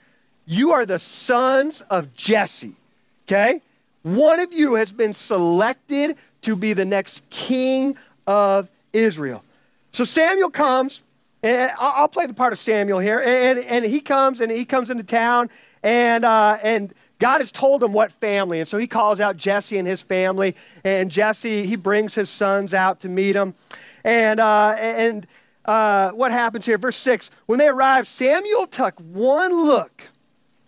you 0.46 0.72
are 0.72 0.86
the 0.86 0.98
sons 0.98 1.82
of 1.90 2.14
Jesse, 2.14 2.76
okay? 3.26 3.60
One 4.04 4.40
of 4.40 4.54
you 4.54 4.76
has 4.76 4.90
been 4.90 5.12
selected 5.12 6.16
to 6.40 6.56
be 6.56 6.72
the 6.72 6.86
next 6.86 7.28
king 7.28 7.94
of 8.26 8.70
Israel. 8.94 9.44
So 9.92 10.04
Samuel 10.04 10.48
comes, 10.48 11.02
and 11.42 11.70
I'll 11.78 12.08
play 12.08 12.26
the 12.26 12.34
part 12.34 12.52
of 12.52 12.58
Samuel 12.58 12.98
here, 12.98 13.20
and, 13.20 13.58
and 13.58 13.84
he 13.84 14.00
comes 14.00 14.40
and 14.40 14.50
he 14.50 14.64
comes 14.64 14.90
into 14.90 15.04
town, 15.04 15.50
and, 15.82 16.24
uh, 16.24 16.58
and 16.62 16.92
God 17.18 17.40
has 17.40 17.50
told 17.50 17.82
him 17.82 17.92
what 17.92 18.12
family. 18.12 18.60
And 18.60 18.68
so 18.68 18.78
he 18.78 18.86
calls 18.86 19.20
out 19.20 19.36
Jesse 19.36 19.76
and 19.76 19.88
his 19.88 20.02
family. 20.02 20.54
And 20.84 21.10
Jesse, 21.10 21.66
he 21.66 21.76
brings 21.76 22.14
his 22.14 22.30
sons 22.30 22.72
out 22.72 23.00
to 23.00 23.08
meet 23.08 23.34
him. 23.34 23.54
And, 24.04 24.38
uh, 24.40 24.76
and 24.78 25.26
uh, 25.64 26.10
what 26.12 26.30
happens 26.30 26.64
here? 26.66 26.78
Verse 26.78 26.96
6 26.96 27.30
When 27.46 27.58
they 27.58 27.68
arrive, 27.68 28.06
Samuel 28.06 28.66
took 28.66 28.98
one 29.00 29.66
look 29.66 30.02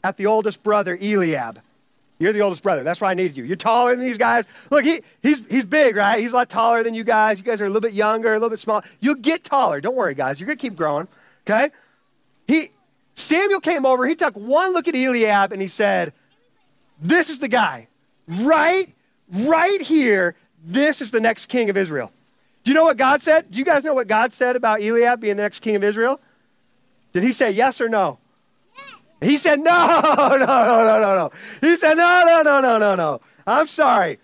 at 0.03 0.17
the 0.17 0.27
oldest 0.27 0.62
brother, 0.62 0.99
Eliab. 1.00 1.61
You're 2.21 2.35
the 2.35 2.41
oldest 2.41 2.62
brother. 2.62 2.85
That's 2.85 3.00
why 3.00 3.11
I 3.11 3.15
needed 3.15 3.37
you. 3.37 3.45
You're 3.45 3.57
taller 3.57 3.97
than 3.97 4.05
these 4.05 4.19
guys. 4.19 4.45
Look, 4.71 4.85
he, 4.85 5.00
he's, 5.23 5.45
he's 5.49 5.65
big, 5.65 5.97
right? 5.97 6.21
He's 6.21 6.33
a 6.33 6.37
lot 6.37 6.50
taller 6.50 6.83
than 6.83 6.95
you 6.95 7.03
guys. 7.03 7.39
You 7.39 7.45
guys 7.45 7.62
are 7.62 7.65
a 7.65 7.69
little 7.69 7.81
bit 7.81 7.95
younger, 7.95 8.29
a 8.29 8.35
little 8.35 8.50
bit 8.50 8.59
smaller. 8.59 8.83
You'll 9.00 9.15
get 9.15 9.43
taller. 9.43 9.81
Don't 9.81 9.97
worry, 9.97 10.15
guys. 10.15 10.39
You're 10.39 10.47
going 10.47 10.59
to 10.59 10.62
keep 10.62 10.77
growing, 10.77 11.09
okay? 11.49 11.71
He, 12.47 12.73
Samuel 13.15 13.61
came 13.61 13.87
over. 13.87 14.07
He 14.07 14.15
took 14.15 14.37
one 14.37 14.75
look 14.75 14.87
at 14.87 14.95
Eliab 14.95 15.50
and 15.50 15.62
he 15.62 15.69
said, 15.69 16.12
this 17.00 17.31
is 17.31 17.39
the 17.39 17.49
guy. 17.49 17.89
Right, 18.29 18.93
right 19.33 19.81
here, 19.81 20.37
this 20.62 21.00
is 21.00 21.12
the 21.12 21.21
next 21.21 21.47
king 21.47 21.71
of 21.71 21.77
Israel. 21.79 22.12
Do 22.65 22.71
you 22.71 22.75
know 22.75 22.85
what 22.85 22.99
God 22.99 23.23
said? 23.23 23.50
Do 23.50 23.59
you 23.59 23.65
guys 23.65 23.83
know 23.83 23.95
what 23.95 24.09
God 24.09 24.35
said 24.35 24.57
about 24.57 24.83
Eliab 24.83 25.21
being 25.21 25.37
the 25.37 25.43
next 25.43 25.61
king 25.61 25.75
of 25.75 25.83
Israel? 25.83 26.21
Did 27.15 27.23
he 27.23 27.33
say 27.33 27.50
yes 27.50 27.81
or 27.81 27.89
no? 27.89 28.19
He 29.21 29.37
said, 29.37 29.61
no, 29.61 30.00
no, 30.03 30.37
no, 30.37 30.47
no, 30.47 31.00
no, 31.00 31.17
no. 31.17 31.31
He 31.61 31.77
said, 31.77 31.95
no, 31.95 32.25
no, 32.27 32.43
no, 32.43 32.61
no, 32.61 32.79
no, 32.79 32.95
no. 32.95 33.21
I'm 33.47 33.67
sorry. 33.67 34.19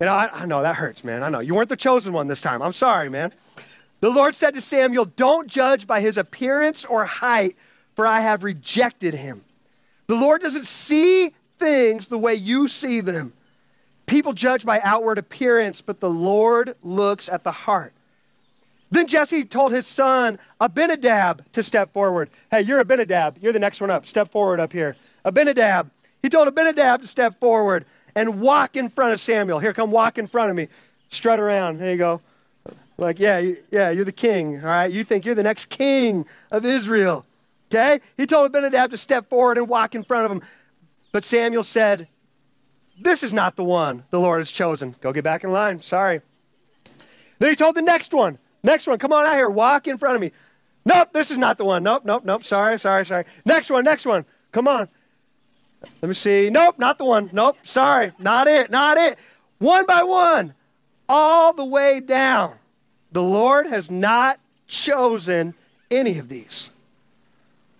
You 0.00 0.06
know, 0.06 0.14
I, 0.14 0.30
I 0.32 0.46
know 0.46 0.62
that 0.62 0.76
hurts, 0.76 1.04
man. 1.04 1.22
I 1.22 1.28
know. 1.28 1.40
You 1.40 1.54
weren't 1.54 1.68
the 1.68 1.76
chosen 1.76 2.12
one 2.12 2.26
this 2.26 2.40
time. 2.40 2.60
I'm 2.60 2.72
sorry, 2.72 3.08
man. 3.08 3.32
The 4.00 4.10
Lord 4.10 4.34
said 4.34 4.54
to 4.54 4.60
Samuel, 4.60 5.04
Don't 5.04 5.46
judge 5.46 5.86
by 5.86 6.00
his 6.00 6.18
appearance 6.18 6.84
or 6.84 7.04
height, 7.04 7.56
for 7.94 8.06
I 8.06 8.20
have 8.20 8.42
rejected 8.42 9.14
him. 9.14 9.44
The 10.08 10.16
Lord 10.16 10.40
doesn't 10.40 10.66
see 10.66 11.30
things 11.58 12.08
the 12.08 12.18
way 12.18 12.34
you 12.34 12.66
see 12.66 13.00
them. 13.00 13.32
People 14.06 14.32
judge 14.32 14.66
by 14.66 14.80
outward 14.82 15.18
appearance, 15.18 15.80
but 15.80 16.00
the 16.00 16.10
Lord 16.10 16.74
looks 16.82 17.28
at 17.28 17.44
the 17.44 17.52
heart. 17.52 17.94
Then 18.92 19.06
Jesse 19.06 19.44
told 19.44 19.72
his 19.72 19.86
son 19.86 20.38
Abinadab 20.60 21.50
to 21.54 21.62
step 21.62 21.94
forward. 21.94 22.28
Hey, 22.50 22.60
you're 22.60 22.78
Abinadab. 22.78 23.38
You're 23.40 23.54
the 23.54 23.58
next 23.58 23.80
one 23.80 23.90
up. 23.90 24.06
Step 24.06 24.30
forward 24.30 24.60
up 24.60 24.70
here. 24.70 24.96
Abinadab. 25.24 25.90
He 26.22 26.28
told 26.28 26.46
Abinadab 26.46 27.00
to 27.00 27.06
step 27.06 27.40
forward 27.40 27.86
and 28.14 28.42
walk 28.42 28.76
in 28.76 28.90
front 28.90 29.14
of 29.14 29.20
Samuel. 29.20 29.60
Here, 29.60 29.72
come 29.72 29.90
walk 29.90 30.18
in 30.18 30.26
front 30.26 30.50
of 30.50 30.56
me. 30.56 30.68
Strut 31.08 31.40
around. 31.40 31.78
There 31.78 31.90
you 31.90 31.96
go. 31.96 32.20
Like, 32.98 33.18
yeah, 33.18 33.54
yeah, 33.70 33.88
you're 33.88 34.04
the 34.04 34.12
king. 34.12 34.60
All 34.60 34.66
right. 34.66 34.92
You 34.92 35.04
think 35.04 35.24
you're 35.24 35.34
the 35.34 35.42
next 35.42 35.70
king 35.70 36.26
of 36.50 36.66
Israel. 36.66 37.24
Okay? 37.70 37.98
He 38.18 38.26
told 38.26 38.44
Abinadab 38.44 38.90
to 38.90 38.98
step 38.98 39.30
forward 39.30 39.56
and 39.56 39.70
walk 39.70 39.94
in 39.94 40.04
front 40.04 40.26
of 40.26 40.32
him. 40.32 40.42
But 41.12 41.24
Samuel 41.24 41.64
said, 41.64 42.08
This 43.00 43.22
is 43.22 43.32
not 43.32 43.56
the 43.56 43.64
one 43.64 44.04
the 44.10 44.20
Lord 44.20 44.40
has 44.40 44.50
chosen. 44.50 44.96
Go 45.00 45.14
get 45.14 45.24
back 45.24 45.44
in 45.44 45.50
line. 45.50 45.80
Sorry. 45.80 46.20
Then 47.38 47.48
he 47.48 47.56
told 47.56 47.74
the 47.74 47.82
next 47.82 48.12
one, 48.12 48.38
Next 48.62 48.86
one, 48.86 48.98
come 48.98 49.12
on 49.12 49.26
out 49.26 49.34
here, 49.34 49.50
walk 49.50 49.88
in 49.88 49.98
front 49.98 50.16
of 50.16 50.20
me. 50.20 50.32
Nope, 50.84 51.12
this 51.12 51.30
is 51.30 51.38
not 51.38 51.58
the 51.58 51.64
one. 51.64 51.82
Nope, 51.82 52.04
nope, 52.04 52.24
nope. 52.24 52.42
Sorry, 52.42 52.78
sorry, 52.78 53.04
sorry. 53.04 53.24
Next 53.44 53.70
one, 53.70 53.84
next 53.84 54.04
one. 54.04 54.24
Come 54.50 54.66
on. 54.66 54.88
Let 56.00 56.08
me 56.08 56.14
see. 56.14 56.50
Nope, 56.50 56.78
not 56.78 56.98
the 56.98 57.04
one. 57.04 57.30
Nope, 57.32 57.58
sorry. 57.62 58.12
Not 58.18 58.46
it, 58.46 58.70
not 58.70 58.96
it. 58.96 59.18
One 59.58 59.86
by 59.86 60.02
one, 60.02 60.54
all 61.08 61.52
the 61.52 61.64
way 61.64 62.00
down. 62.00 62.56
The 63.12 63.22
Lord 63.22 63.66
has 63.66 63.90
not 63.90 64.40
chosen 64.66 65.54
any 65.90 66.18
of 66.18 66.28
these. 66.28 66.70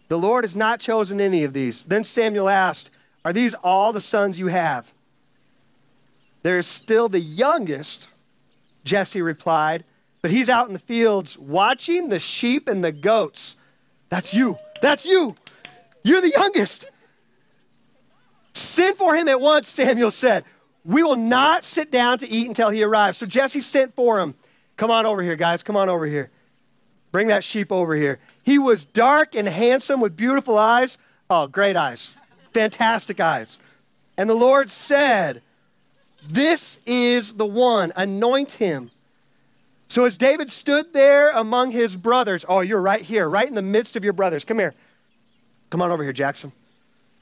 The 0.08 0.18
Lord 0.18 0.44
has 0.44 0.54
not 0.54 0.78
chosen 0.78 1.20
any 1.20 1.42
of 1.42 1.52
these. 1.52 1.84
Then 1.84 2.04
Samuel 2.04 2.48
asked, 2.48 2.90
Are 3.24 3.32
these 3.32 3.54
all 3.54 3.92
the 3.92 4.00
sons 4.00 4.38
you 4.38 4.48
have? 4.48 4.92
There 6.42 6.58
is 6.58 6.66
still 6.66 7.08
the 7.08 7.20
youngest, 7.20 8.08
Jesse 8.84 9.22
replied, 9.22 9.84
but 10.22 10.30
he's 10.30 10.48
out 10.48 10.68
in 10.68 10.72
the 10.72 10.78
fields 10.78 11.36
watching 11.36 12.08
the 12.08 12.20
sheep 12.20 12.68
and 12.68 12.82
the 12.82 12.92
goats. 12.92 13.56
That's 14.08 14.32
you. 14.32 14.56
That's 14.80 15.04
you. 15.04 15.34
You're 16.04 16.20
the 16.20 16.30
youngest. 16.30 16.86
Send 18.54 18.96
for 18.96 19.14
him 19.14 19.28
at 19.28 19.40
once, 19.40 19.68
Samuel 19.68 20.12
said. 20.12 20.44
We 20.84 21.02
will 21.02 21.16
not 21.16 21.64
sit 21.64 21.90
down 21.90 22.18
to 22.18 22.28
eat 22.28 22.48
until 22.48 22.70
he 22.70 22.82
arrives. 22.82 23.18
So 23.18 23.26
Jesse 23.26 23.60
sent 23.60 23.94
for 23.94 24.20
him. 24.20 24.34
Come 24.76 24.90
on 24.90 25.06
over 25.06 25.22
here, 25.22 25.36
guys. 25.36 25.62
Come 25.62 25.76
on 25.76 25.88
over 25.88 26.06
here. 26.06 26.30
Bring 27.12 27.28
that 27.28 27.44
sheep 27.44 27.70
over 27.70 27.94
here. 27.94 28.18
He 28.42 28.58
was 28.58 28.86
dark 28.86 29.34
and 29.34 29.46
handsome 29.46 30.00
with 30.00 30.16
beautiful 30.16 30.58
eyes. 30.58 30.98
Oh, 31.28 31.46
great 31.46 31.76
eyes. 31.76 32.14
Fantastic 32.52 33.20
eyes. 33.20 33.60
And 34.16 34.28
the 34.28 34.34
Lord 34.34 34.70
said, 34.70 35.42
This 36.26 36.80
is 36.86 37.34
the 37.34 37.46
one. 37.46 37.92
Anoint 37.96 38.54
him. 38.54 38.90
So 39.92 40.06
as 40.06 40.16
David 40.16 40.48
stood 40.50 40.94
there 40.94 41.28
among 41.32 41.70
his 41.70 41.96
brothers, 41.96 42.46
oh, 42.48 42.60
you're 42.60 42.80
right 42.80 43.02
here, 43.02 43.28
right 43.28 43.46
in 43.46 43.54
the 43.54 43.60
midst 43.60 43.94
of 43.94 44.02
your 44.02 44.14
brothers. 44.14 44.42
Come 44.42 44.58
here. 44.58 44.72
Come 45.68 45.82
on 45.82 45.90
over 45.90 46.02
here, 46.02 46.14
Jackson. 46.14 46.50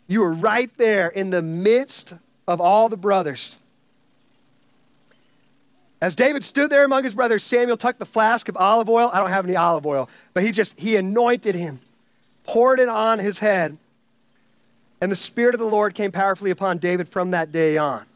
You 0.06 0.20
were 0.20 0.32
right 0.32 0.70
there 0.76 1.08
in 1.08 1.30
the 1.30 1.42
midst 1.42 2.14
of 2.46 2.60
all 2.60 2.88
the 2.88 2.96
brothers. 2.96 3.56
As 6.00 6.14
David 6.14 6.44
stood 6.44 6.70
there 6.70 6.84
among 6.84 7.02
his 7.02 7.16
brothers, 7.16 7.42
Samuel 7.42 7.76
took 7.76 7.98
the 7.98 8.06
flask 8.06 8.48
of 8.48 8.56
olive 8.56 8.88
oil. 8.88 9.10
I 9.12 9.18
don't 9.18 9.30
have 9.30 9.46
any 9.46 9.56
olive 9.56 9.84
oil, 9.84 10.08
but 10.32 10.44
he 10.44 10.52
just, 10.52 10.78
he 10.78 10.94
anointed 10.94 11.56
him, 11.56 11.80
poured 12.44 12.78
it 12.78 12.88
on 12.88 13.18
his 13.18 13.40
head. 13.40 13.78
And 15.00 15.10
the 15.10 15.16
Spirit 15.16 15.56
of 15.56 15.58
the 15.58 15.66
Lord 15.66 15.96
came 15.96 16.12
powerfully 16.12 16.52
upon 16.52 16.78
David 16.78 17.08
from 17.08 17.32
that 17.32 17.50
day 17.50 17.76
on. 17.78 18.06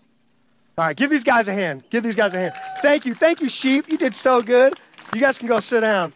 All 0.76 0.84
right, 0.84 0.96
give 0.96 1.10
these 1.10 1.24
guys 1.24 1.46
a 1.46 1.52
hand. 1.52 1.84
Give 1.90 2.02
these 2.02 2.16
guys 2.16 2.34
a 2.34 2.38
hand. 2.38 2.54
Thank 2.82 3.06
you. 3.06 3.14
Thank 3.14 3.40
you, 3.40 3.48
sheep. 3.48 3.88
You 3.88 3.96
did 3.96 4.14
so 4.14 4.40
good. 4.40 4.74
You 5.14 5.20
guys 5.20 5.38
can 5.38 5.46
go 5.46 5.60
sit 5.60 5.80
down. 5.80 6.12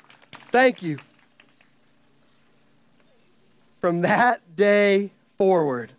Thank 0.51 0.83
you. 0.83 0.99
From 3.81 4.01
that 4.01 4.57
day 4.57 5.13
forward, 5.37 5.93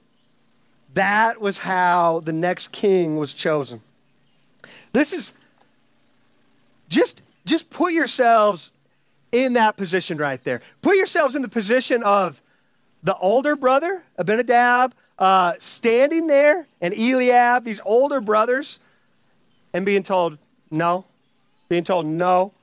that 0.94 1.40
was 1.40 1.60
how 1.60 2.20
the 2.26 2.34
next 2.34 2.74
king 2.74 3.16
was 3.16 3.34
chosen. 3.34 3.82
This 4.92 5.14
is 5.14 5.32
just, 6.90 7.22
just 7.46 7.70
put 7.70 7.94
yourselves 7.94 8.72
in 9.32 9.54
that 9.54 9.78
position 9.78 10.18
right 10.18 10.44
there. 10.44 10.62
Put 10.82 10.98
yourselves 10.98 11.36
in 11.36 11.42
the 11.42 11.48
position 11.48 12.04
of 12.04 12.42
the 13.04 13.16
older 13.16 13.56
brother, 13.56 14.04
Abinadab, 14.18 14.94
uh, 15.20 15.54
standing 15.60 16.28
there, 16.28 16.66
and 16.82 16.94
Eliab, 16.94 17.66
these 17.66 17.82
older 17.86 18.22
brothers, 18.22 18.80
and 19.74 19.86
being 19.86 20.02
told 20.02 20.40
no, 20.72 21.06
being 21.68 21.84
told 21.84 22.06
no. 22.06 22.54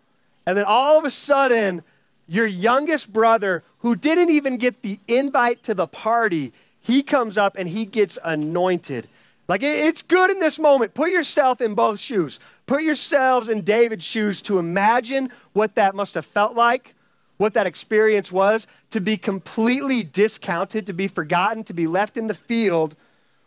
And 0.47 0.57
then 0.57 0.65
all 0.67 0.99
of 0.99 1.05
a 1.05 1.11
sudden, 1.11 1.83
your 2.27 2.47
youngest 2.47 3.13
brother, 3.13 3.63
who 3.81 3.95
didn't 3.95 4.31
even 4.31 4.57
get 4.57 4.83
the 4.83 4.99
invite 5.07 5.63
to 5.65 5.75
the 5.75 5.87
party, 5.87 6.53
he 6.81 7.03
comes 7.03 7.37
up 7.37 7.57
and 7.57 7.69
he 7.69 7.85
gets 7.85 8.19
anointed. 8.25 9.07
Like 9.49 9.63
it's 9.63 10.03
good 10.03 10.31
in 10.31 10.41
this 10.41 10.59
moment. 10.59 10.95
Put 10.95 11.11
yourself 11.11 11.61
in 11.61 11.75
both 11.75 12.01
shoes. 12.01 12.41
Put 12.67 12.83
yourselves 12.83 13.49
in 13.49 13.63
David's 13.63 14.05
shoes 14.05 14.43
to 14.43 14.59
imagine 14.59 15.31
what 15.53 15.77
that 15.77 15.95
must 15.95 16.15
have 16.15 16.27
felt 16.27 16.57
like, 16.57 16.96
what 17.37 17.55
that 17.55 17.67
experience 17.67 18.33
was, 18.33 18.67
to 18.91 19.01
be 19.01 19.17
completely 19.17 20.03
discounted, 20.03 20.87
to 20.87 20.93
be 20.93 21.09
forgotten, 21.09 21.65
to 21.65 21.75
be 21.75 21.87
left 21.87 22.17
in 22.17 22.27
the 22.27 22.35
field 22.35 22.97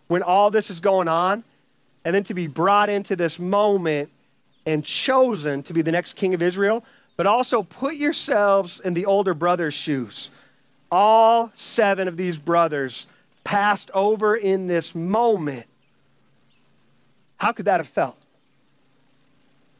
when 0.08 0.22
all 0.22 0.52
this 0.52 0.70
is 0.70 0.80
going 0.80 1.08
on, 1.08 1.44
and 2.06 2.16
then 2.16 2.24
to 2.24 2.34
be 2.34 2.48
brought 2.48 2.90
into 2.90 3.16
this 3.16 3.40
moment 3.40 4.10
and 4.66 4.86
chosen 4.86 5.64
to 5.64 5.74
be 5.74 5.82
the 5.82 5.92
next 5.92 6.14
king 6.14 6.34
of 6.34 6.42
Israel. 6.42 6.84
But 7.18 7.28
also 7.28 7.64
put 7.64 7.96
yourselves 7.96 8.80
in 8.80 8.94
the 8.94 9.06
older 9.06 9.34
brother's 9.34 9.74
shoes. 9.74 10.30
All 10.90 11.52
seven 11.54 12.08
of 12.08 12.16
these 12.16 12.38
brothers 12.38 13.08
passed 13.44 13.92
over 13.94 14.36
in 14.36 14.68
this 14.68 14.96
moment. 14.96 15.66
How 17.38 17.52
could 17.52 17.66
that 17.66 17.80
have 17.80 17.90
felt? 17.90 18.18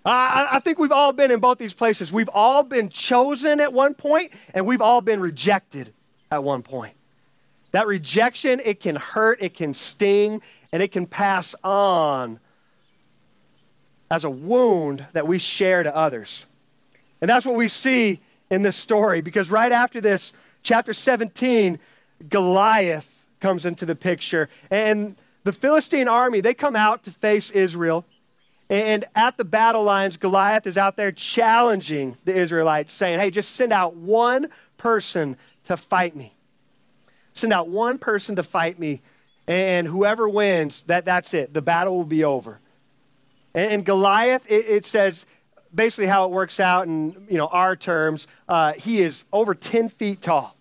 Uh, 0.06 0.10
I, 0.10 0.48
I 0.54 0.60
think 0.60 0.80
we've 0.80 0.92
all 0.92 1.12
been 1.12 1.30
in 1.32 1.40
both 1.40 1.58
these 1.58 1.74
places. 1.74 2.12
We've 2.12 2.30
all 2.34 2.64
been 2.64 2.90
chosen 2.90 3.60
at 3.60 3.74
one 3.74 3.94
point, 3.94 4.32
and 4.54 4.66
we've 4.66 4.82
all 4.82 5.02
been 5.02 5.20
rejected 5.20 5.94
at 6.32 6.44
one 6.44 6.64
point. 6.64 6.96
That 7.72 7.86
rejection, 7.86 8.62
it 8.64 8.80
can 8.80 8.96
hurt, 8.96 9.40
it 9.42 9.54
can 9.54 9.74
sting, 9.74 10.42
and 10.72 10.82
it 10.82 10.92
can 10.92 11.06
pass 11.06 11.54
on 11.64 12.40
as 14.10 14.24
a 14.24 14.30
wound 14.30 15.06
that 15.14 15.28
we 15.28 15.38
share 15.38 15.84
to 15.84 15.96
others. 15.96 16.46
And 17.22 17.30
that's 17.30 17.46
what 17.46 17.56
we 17.56 17.68
see 17.68 18.22
in 18.50 18.64
this 18.64 18.76
story 18.76 19.22
because 19.22 19.52
right 19.52 19.72
after 19.72 20.02
this, 20.02 20.34
chapter 20.64 20.94
17, 20.94 21.80
Goliath 22.28 23.26
comes 23.40 23.66
into 23.66 23.86
the 23.86 23.96
picture. 23.96 24.50
And 24.72 25.16
the 25.44 25.54
Philistine 25.54 26.08
army, 26.08 26.42
they 26.42 26.54
come 26.54 26.76
out 26.76 27.04
to 27.04 27.12
face 27.12 27.50
Israel. 27.52 28.06
And 28.70 29.06
at 29.16 29.38
the 29.38 29.46
battle 29.46 29.84
lines, 29.84 30.18
Goliath 30.18 30.68
is 30.68 30.78
out 30.78 30.96
there 30.96 31.12
challenging 31.12 32.18
the 32.26 32.36
Israelites, 32.36 32.94
saying, 32.94 33.20
Hey, 33.20 33.32
just 33.32 33.52
send 33.52 33.74
out 33.74 33.96
one 33.96 34.50
person 34.78 35.38
to 35.66 35.76
fight 35.76 36.16
me. 36.16 36.34
Send 37.34 37.54
out 37.54 37.68
one 37.68 37.98
person 37.98 38.36
to 38.36 38.44
fight 38.44 38.78
me, 38.78 39.02
and 39.48 39.88
whoever 39.88 40.30
wins, 40.30 40.84
that, 40.84 41.06
that's 41.06 41.34
it. 41.34 41.54
The 41.54 41.62
battle 41.62 41.98
will 41.98 42.04
be 42.04 42.24
over. 42.24 42.60
And, 43.56 43.72
and 43.72 43.86
Goliath, 43.86 44.46
it, 44.50 44.66
it, 44.68 44.86
says 44.86 45.26
basically 45.74 46.08
how 46.08 46.26
it 46.26 46.32
works 46.32 46.60
out 46.60 46.88
in 46.88 47.26
you 47.30 47.38
know, 47.38 47.48
our 47.48 47.76
terms, 47.76 48.28
uh, 48.48 48.74
he 48.74 49.02
is 49.02 49.26
over 49.34 49.56
10 49.56 49.90
feet 49.90 50.22
tall. 50.22 50.56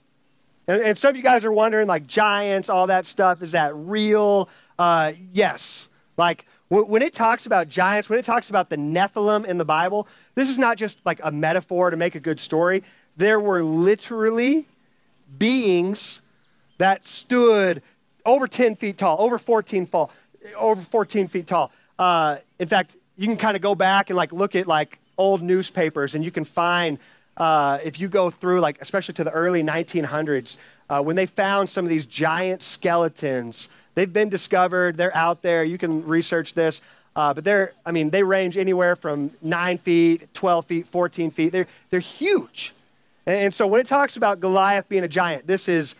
And, 0.66 0.82
and, 0.82 0.98
some 0.98 1.10
of 1.10 1.16
you 1.16 1.22
guys 1.22 1.44
are 1.44 1.52
wondering, 1.52 1.86
like 1.86 2.06
giants, 2.06 2.68
all 2.68 2.86
that 2.86 3.06
stuff, 3.06 3.42
is 3.42 3.52
that 3.52 3.74
real? 3.74 4.48
Uh, 4.78 5.12
yes. 5.32 5.88
Like, 6.16 6.46
when 6.68 7.02
it 7.02 7.14
talks 7.14 7.46
about 7.46 7.68
giants, 7.68 8.10
when 8.10 8.18
it 8.18 8.24
talks 8.24 8.50
about 8.50 8.68
the 8.68 8.76
Nephilim 8.76 9.46
in 9.46 9.58
the 9.58 9.64
Bible, 9.64 10.06
this 10.34 10.50
is 10.50 10.58
not 10.58 10.76
just 10.76 11.04
like 11.06 11.18
a 11.22 11.32
metaphor 11.32 11.90
to 11.90 11.96
make 11.96 12.14
a 12.14 12.20
good 12.20 12.38
story. 12.38 12.84
There 13.16 13.40
were 13.40 13.62
literally 13.62 14.66
beings 15.38 16.20
that 16.76 17.06
stood 17.06 17.82
over 18.24 18.46
10 18.46 18.76
feet 18.76 18.98
tall, 18.98 19.16
over 19.20 19.38
14 19.38 19.86
fall, 19.86 20.10
over 20.56 20.80
14 20.80 21.28
feet 21.28 21.46
tall. 21.46 21.72
Uh, 21.98 22.36
in 22.58 22.68
fact, 22.68 22.96
you 23.16 23.26
can 23.26 23.36
kind 23.36 23.56
of 23.56 23.62
go 23.62 23.74
back 23.74 24.10
and 24.10 24.16
like 24.16 24.32
look 24.32 24.54
at 24.54 24.66
like 24.66 24.98
old 25.16 25.42
newspapers, 25.42 26.14
and 26.14 26.24
you 26.24 26.30
can 26.30 26.44
find 26.44 26.98
uh, 27.38 27.78
if 27.82 27.98
you 27.98 28.08
go 28.08 28.30
through 28.30 28.60
like 28.60 28.80
especially 28.80 29.14
to 29.14 29.24
the 29.24 29.30
early 29.30 29.62
1900s 29.62 30.58
uh, 30.90 31.02
when 31.02 31.16
they 31.16 31.26
found 31.26 31.68
some 31.70 31.84
of 31.84 31.88
these 31.88 32.06
giant 32.06 32.62
skeletons 32.62 33.68
They've 33.98 34.12
been 34.12 34.28
discovered, 34.28 34.96
they're 34.96 35.16
out 35.16 35.42
there. 35.42 35.64
You 35.64 35.76
can 35.76 36.06
research 36.06 36.54
this. 36.54 36.80
Uh, 37.16 37.34
but 37.34 37.42
they're, 37.42 37.72
I 37.84 37.90
mean, 37.90 38.10
they 38.10 38.22
range 38.22 38.56
anywhere 38.56 38.94
from 38.94 39.32
9 39.42 39.78
feet, 39.78 40.32
12 40.34 40.66
feet, 40.66 40.86
14 40.86 41.32
feet. 41.32 41.48
They're, 41.48 41.66
they're 41.90 41.98
huge. 41.98 42.74
And, 43.26 43.36
and 43.36 43.52
so 43.52 43.66
when 43.66 43.80
it 43.80 43.88
talks 43.88 44.16
about 44.16 44.38
Goliath 44.38 44.88
being 44.88 45.02
a 45.02 45.08
giant, 45.08 45.48
this 45.48 45.68
is 45.68 45.96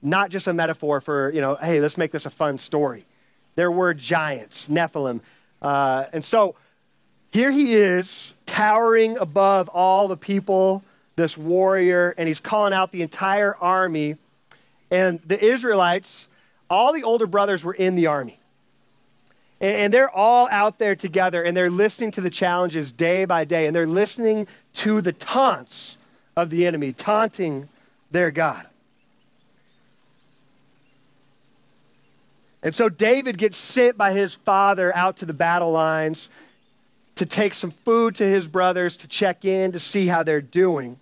not 0.00 0.30
just 0.30 0.46
a 0.46 0.54
metaphor 0.54 1.02
for, 1.02 1.30
you 1.30 1.42
know, 1.42 1.56
hey, 1.56 1.78
let's 1.78 1.98
make 1.98 2.10
this 2.10 2.24
a 2.24 2.30
fun 2.30 2.56
story. 2.56 3.04
There 3.54 3.70
were 3.70 3.92
giants, 3.92 4.68
Nephilim. 4.70 5.20
Uh, 5.60 6.06
and 6.14 6.24
so 6.24 6.54
here 7.32 7.50
he 7.50 7.74
is, 7.74 8.32
towering 8.46 9.18
above 9.18 9.68
all 9.68 10.08
the 10.08 10.16
people, 10.16 10.82
this 11.16 11.36
warrior, 11.36 12.14
and 12.16 12.28
he's 12.28 12.40
calling 12.40 12.72
out 12.72 12.92
the 12.92 13.02
entire 13.02 13.54
army. 13.56 14.16
And 14.90 15.20
the 15.26 15.38
Israelites, 15.38 16.28
all 16.72 16.92
the 16.92 17.02
older 17.02 17.26
brothers 17.26 17.64
were 17.64 17.74
in 17.74 17.94
the 17.94 18.06
army. 18.06 18.38
And, 19.60 19.76
and 19.76 19.94
they're 19.94 20.10
all 20.10 20.48
out 20.50 20.78
there 20.78 20.96
together, 20.96 21.42
and 21.42 21.56
they're 21.56 21.70
listening 21.70 22.10
to 22.12 22.20
the 22.20 22.30
challenges 22.30 22.90
day 22.90 23.24
by 23.24 23.44
day, 23.44 23.66
and 23.66 23.76
they're 23.76 23.86
listening 23.86 24.46
to 24.74 25.00
the 25.00 25.12
taunts 25.12 25.98
of 26.36 26.50
the 26.50 26.66
enemy, 26.66 26.92
taunting 26.92 27.68
their 28.10 28.30
God. 28.30 28.66
And 32.62 32.74
so 32.74 32.88
David 32.88 33.38
gets 33.38 33.56
sent 33.56 33.98
by 33.98 34.12
his 34.12 34.34
father 34.34 34.94
out 34.96 35.16
to 35.18 35.26
the 35.26 35.32
battle 35.32 35.72
lines 35.72 36.30
to 37.16 37.26
take 37.26 37.54
some 37.54 37.70
food 37.70 38.14
to 38.14 38.24
his 38.24 38.46
brothers, 38.46 38.96
to 38.98 39.08
check 39.08 39.44
in, 39.44 39.72
to 39.72 39.80
see 39.80 40.06
how 40.06 40.22
they're 40.22 40.40
doing. 40.40 40.98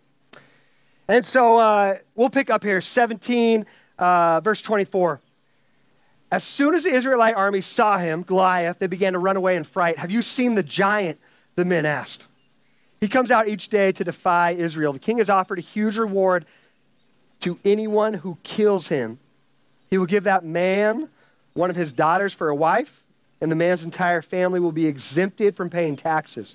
And 1.06 1.24
so 1.24 1.58
uh, 1.58 1.96
we'll 2.14 2.30
pick 2.30 2.50
up 2.50 2.64
here 2.64 2.80
17, 2.80 3.66
uh, 3.98 4.40
verse 4.40 4.62
24. 4.62 5.20
As 6.32 6.44
soon 6.44 6.74
as 6.74 6.84
the 6.84 6.90
Israelite 6.90 7.34
army 7.34 7.60
saw 7.60 7.98
him, 7.98 8.22
Goliath, 8.22 8.78
they 8.78 8.86
began 8.86 9.14
to 9.14 9.18
run 9.18 9.36
away 9.36 9.56
in 9.56 9.64
fright. 9.64 9.98
Have 9.98 10.10
you 10.10 10.22
seen 10.22 10.54
the 10.54 10.62
giant? 10.62 11.18
The 11.56 11.64
men 11.64 11.84
asked. 11.84 12.26
He 13.00 13.08
comes 13.08 13.30
out 13.30 13.48
each 13.48 13.68
day 13.68 13.92
to 13.92 14.04
defy 14.04 14.52
Israel. 14.52 14.92
The 14.92 14.98
king 14.98 15.18
has 15.18 15.28
offered 15.28 15.58
a 15.58 15.62
huge 15.62 15.98
reward 15.98 16.46
to 17.40 17.58
anyone 17.64 18.14
who 18.14 18.38
kills 18.42 18.88
him. 18.88 19.18
He 19.88 19.98
will 19.98 20.06
give 20.06 20.24
that 20.24 20.44
man 20.44 21.08
one 21.54 21.70
of 21.70 21.76
his 21.76 21.92
daughters 21.92 22.32
for 22.32 22.48
a 22.48 22.54
wife, 22.54 23.02
and 23.40 23.50
the 23.50 23.56
man's 23.56 23.82
entire 23.82 24.22
family 24.22 24.60
will 24.60 24.72
be 24.72 24.86
exempted 24.86 25.56
from 25.56 25.70
paying 25.70 25.96
taxes. 25.96 26.54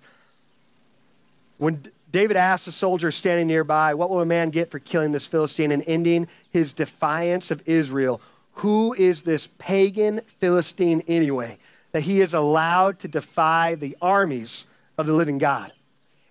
When 1.58 1.84
David 2.12 2.38
asked 2.38 2.68
a 2.68 2.72
soldier 2.72 3.12
standing 3.12 3.48
nearby, 3.48 3.94
What 3.94 4.10
will 4.10 4.22
a 4.22 4.26
man 4.26 4.52
get 4.52 4.72
for 4.72 4.80
killing 4.80 5.12
this 5.12 5.26
Philistine 5.26 5.72
and 5.72 5.84
ending 5.86 6.28
his 6.50 6.72
defiance 6.72 7.52
of 7.52 7.62
Israel? 7.68 8.22
Who 8.56 8.94
is 8.94 9.24
this 9.24 9.48
pagan 9.48 10.22
Philistine 10.40 11.02
anyway, 11.08 11.58
that 11.92 12.04
he 12.04 12.22
is 12.22 12.34
allowed 12.34 13.00
to 13.00 13.08
defy 13.08 13.76
the 13.76 13.98
armies 14.02 14.66
of 14.98 15.06
the 15.06 15.14
living 15.14 15.38
God? 15.38 15.72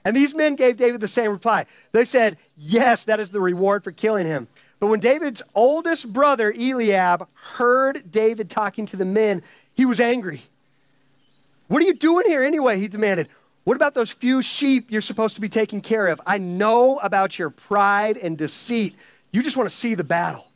And 0.04 0.14
these 0.14 0.34
men 0.34 0.54
gave 0.56 0.76
David 0.76 1.00
the 1.00 1.08
same 1.08 1.30
reply. 1.30 1.66
They 1.92 2.04
said, 2.04 2.36
Yes, 2.56 3.04
that 3.04 3.20
is 3.20 3.30
the 3.30 3.40
reward 3.40 3.84
for 3.84 3.92
killing 3.92 4.26
him. 4.26 4.48
But 4.80 4.88
when 4.88 5.00
David's 5.00 5.42
oldest 5.54 6.12
brother, 6.12 6.52
Eliab, 6.52 7.26
heard 7.56 8.10
David 8.10 8.50
talking 8.50 8.86
to 8.86 8.96
the 8.96 9.04
men, 9.04 9.42
he 9.72 9.86
was 9.86 10.00
angry. 10.00 10.42
What 11.68 11.82
are 11.82 11.86
you 11.86 11.94
doing 11.94 12.26
here 12.26 12.42
anyway? 12.42 12.78
He 12.78 12.88
demanded. 12.88 13.28
What 13.64 13.76
about 13.76 13.94
those 13.94 14.10
few 14.10 14.42
sheep 14.42 14.90
you're 14.90 15.00
supposed 15.00 15.36
to 15.36 15.40
be 15.40 15.48
taking 15.48 15.80
care 15.80 16.08
of? 16.08 16.20
I 16.26 16.36
know 16.36 16.98
about 16.98 17.38
your 17.38 17.48
pride 17.48 18.18
and 18.18 18.36
deceit. 18.36 18.94
You 19.32 19.42
just 19.42 19.56
want 19.56 19.70
to 19.70 19.74
see 19.74 19.94
the 19.94 20.04
battle. 20.04 20.46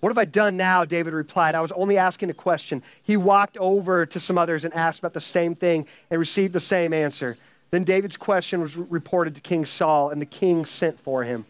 What 0.00 0.08
have 0.08 0.18
I 0.18 0.24
done 0.24 0.56
now? 0.56 0.84
David 0.84 1.12
replied. 1.12 1.54
I 1.54 1.60
was 1.60 1.72
only 1.72 1.98
asking 1.98 2.30
a 2.30 2.34
question. 2.34 2.82
He 3.02 3.16
walked 3.16 3.56
over 3.58 4.06
to 4.06 4.18
some 4.18 4.38
others 4.38 4.64
and 4.64 4.72
asked 4.74 4.98
about 4.98 5.12
the 5.12 5.20
same 5.20 5.54
thing 5.54 5.86
and 6.10 6.18
received 6.18 6.54
the 6.54 6.60
same 6.60 6.92
answer. 6.92 7.36
Then 7.70 7.84
David's 7.84 8.16
question 8.16 8.60
was 8.60 8.76
reported 8.76 9.34
to 9.36 9.40
King 9.40 9.64
Saul, 9.64 10.10
and 10.10 10.20
the 10.20 10.26
king 10.26 10.64
sent 10.64 10.98
for 10.98 11.22
him. 11.22 11.44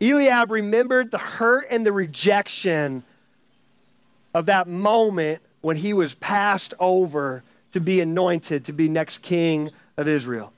Eliab 0.00 0.50
remembered 0.50 1.10
the 1.10 1.18
hurt 1.18 1.66
and 1.70 1.86
the 1.86 1.92
rejection 1.92 3.04
of 4.34 4.46
that 4.46 4.66
moment 4.66 5.40
when 5.60 5.76
he 5.76 5.92
was 5.92 6.14
passed 6.14 6.74
over 6.80 7.44
to 7.70 7.80
be 7.80 8.00
anointed 8.00 8.64
to 8.64 8.72
be 8.72 8.88
next 8.88 9.18
king 9.18 9.70
of 9.96 10.08
Israel. 10.08 10.52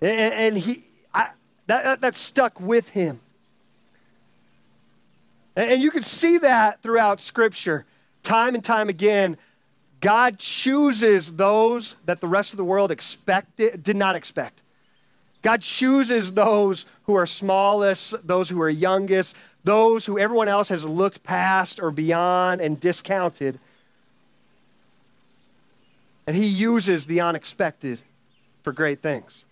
And, 0.00 0.58
he, 0.58 0.84
I, 1.14 1.30
that, 1.66 1.84
that, 1.84 2.00
that, 2.00 2.14
stuck 2.14 2.60
with 2.60 2.90
him. 2.90 3.20
And, 5.58 5.82
you 5.82 5.90
can 5.90 6.04
see 6.04 6.38
that 6.38 6.82
throughout 6.82 7.20
Scripture. 7.20 7.84
Time 8.22 8.54
and 8.54 8.62
time 8.62 8.88
again, 8.88 9.36
God 10.00 10.38
chooses 10.38 11.34
those 11.34 11.96
that 12.04 12.20
the 12.20 12.28
rest 12.28 12.52
of 12.52 12.58
the 12.58 12.64
world 12.64 12.92
expected, 12.92 13.82
did 13.82 13.96
not 13.96 14.14
expect. 14.14 14.62
God 15.42 15.60
chooses 15.60 16.32
those 16.32 16.86
who 17.04 17.16
are 17.16 17.26
smallest, 17.26 18.24
those 18.24 18.48
who 18.48 18.60
are 18.60 18.68
youngest, 18.68 19.34
those 19.64 20.06
who 20.06 20.16
everyone 20.16 20.46
else 20.46 20.68
has 20.68 20.86
looked 20.86 21.24
past 21.24 21.80
or 21.80 21.90
beyond 21.90 22.60
and 22.60 22.78
discounted. 22.78 23.58
And 26.28 26.36
He 26.36 26.46
uses 26.46 27.06
the 27.06 27.20
unexpected 27.20 28.00
for 28.62 28.72
great 28.72 29.00
things. 29.00 29.44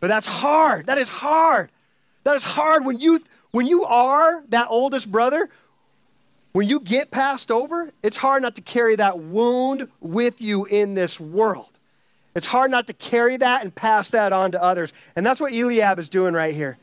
But 0.00 0.08
that's 0.08 0.26
hard. 0.26 0.86
That 0.86 0.98
is 0.98 1.08
hard. 1.08 1.70
That 2.24 2.36
is 2.36 2.44
hard 2.44 2.84
when 2.84 3.00
you 3.00 3.22
when 3.54 3.68
you 3.68 3.84
are 3.84 4.42
that 4.48 4.66
oldest 4.68 5.12
brother, 5.12 5.48
when 6.54 6.68
you 6.68 6.80
get 6.80 7.12
passed 7.12 7.52
over, 7.52 7.92
it's 8.02 8.16
hard 8.16 8.42
not 8.42 8.56
to 8.56 8.60
carry 8.60 8.96
that 8.96 9.20
wound 9.20 9.86
with 10.00 10.42
you 10.42 10.64
in 10.64 10.94
this 10.94 11.20
world. 11.20 11.68
It's 12.34 12.46
hard 12.46 12.72
not 12.72 12.88
to 12.88 12.92
carry 12.92 13.36
that 13.36 13.62
and 13.62 13.72
pass 13.72 14.10
that 14.10 14.32
on 14.32 14.50
to 14.50 14.60
others. 14.60 14.92
And 15.14 15.24
that's 15.24 15.40
what 15.40 15.52
Eliab 15.52 16.00
is 16.00 16.08
doing 16.08 16.34
right 16.34 16.52
here. 16.52 16.78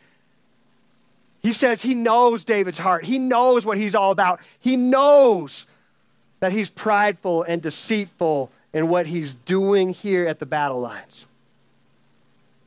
He 1.42 1.52
says 1.52 1.82
he 1.82 1.94
knows 1.94 2.46
David's 2.46 2.80
heart. 2.80 3.04
He 3.04 3.20
knows 3.20 3.66
what 3.66 3.78
he's 3.78 3.94
all 3.94 4.12
about. 4.12 4.40
He 4.62 4.78
knows 4.78 5.66
that 6.40 6.54
he's 6.54 6.70
prideful 6.70 7.44
and 7.44 7.62
deceitful 7.62 8.50
in 8.72 8.88
what 8.88 9.08
he's 9.08 9.34
doing 9.36 9.90
here 9.90 10.26
at 10.26 10.40
the 10.40 10.46
battle 10.46 10.80
lines. 10.80 11.26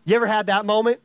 You 0.05 0.15
ever 0.15 0.27
had 0.27 0.49
that 0.49 0.67
moment 0.67 1.01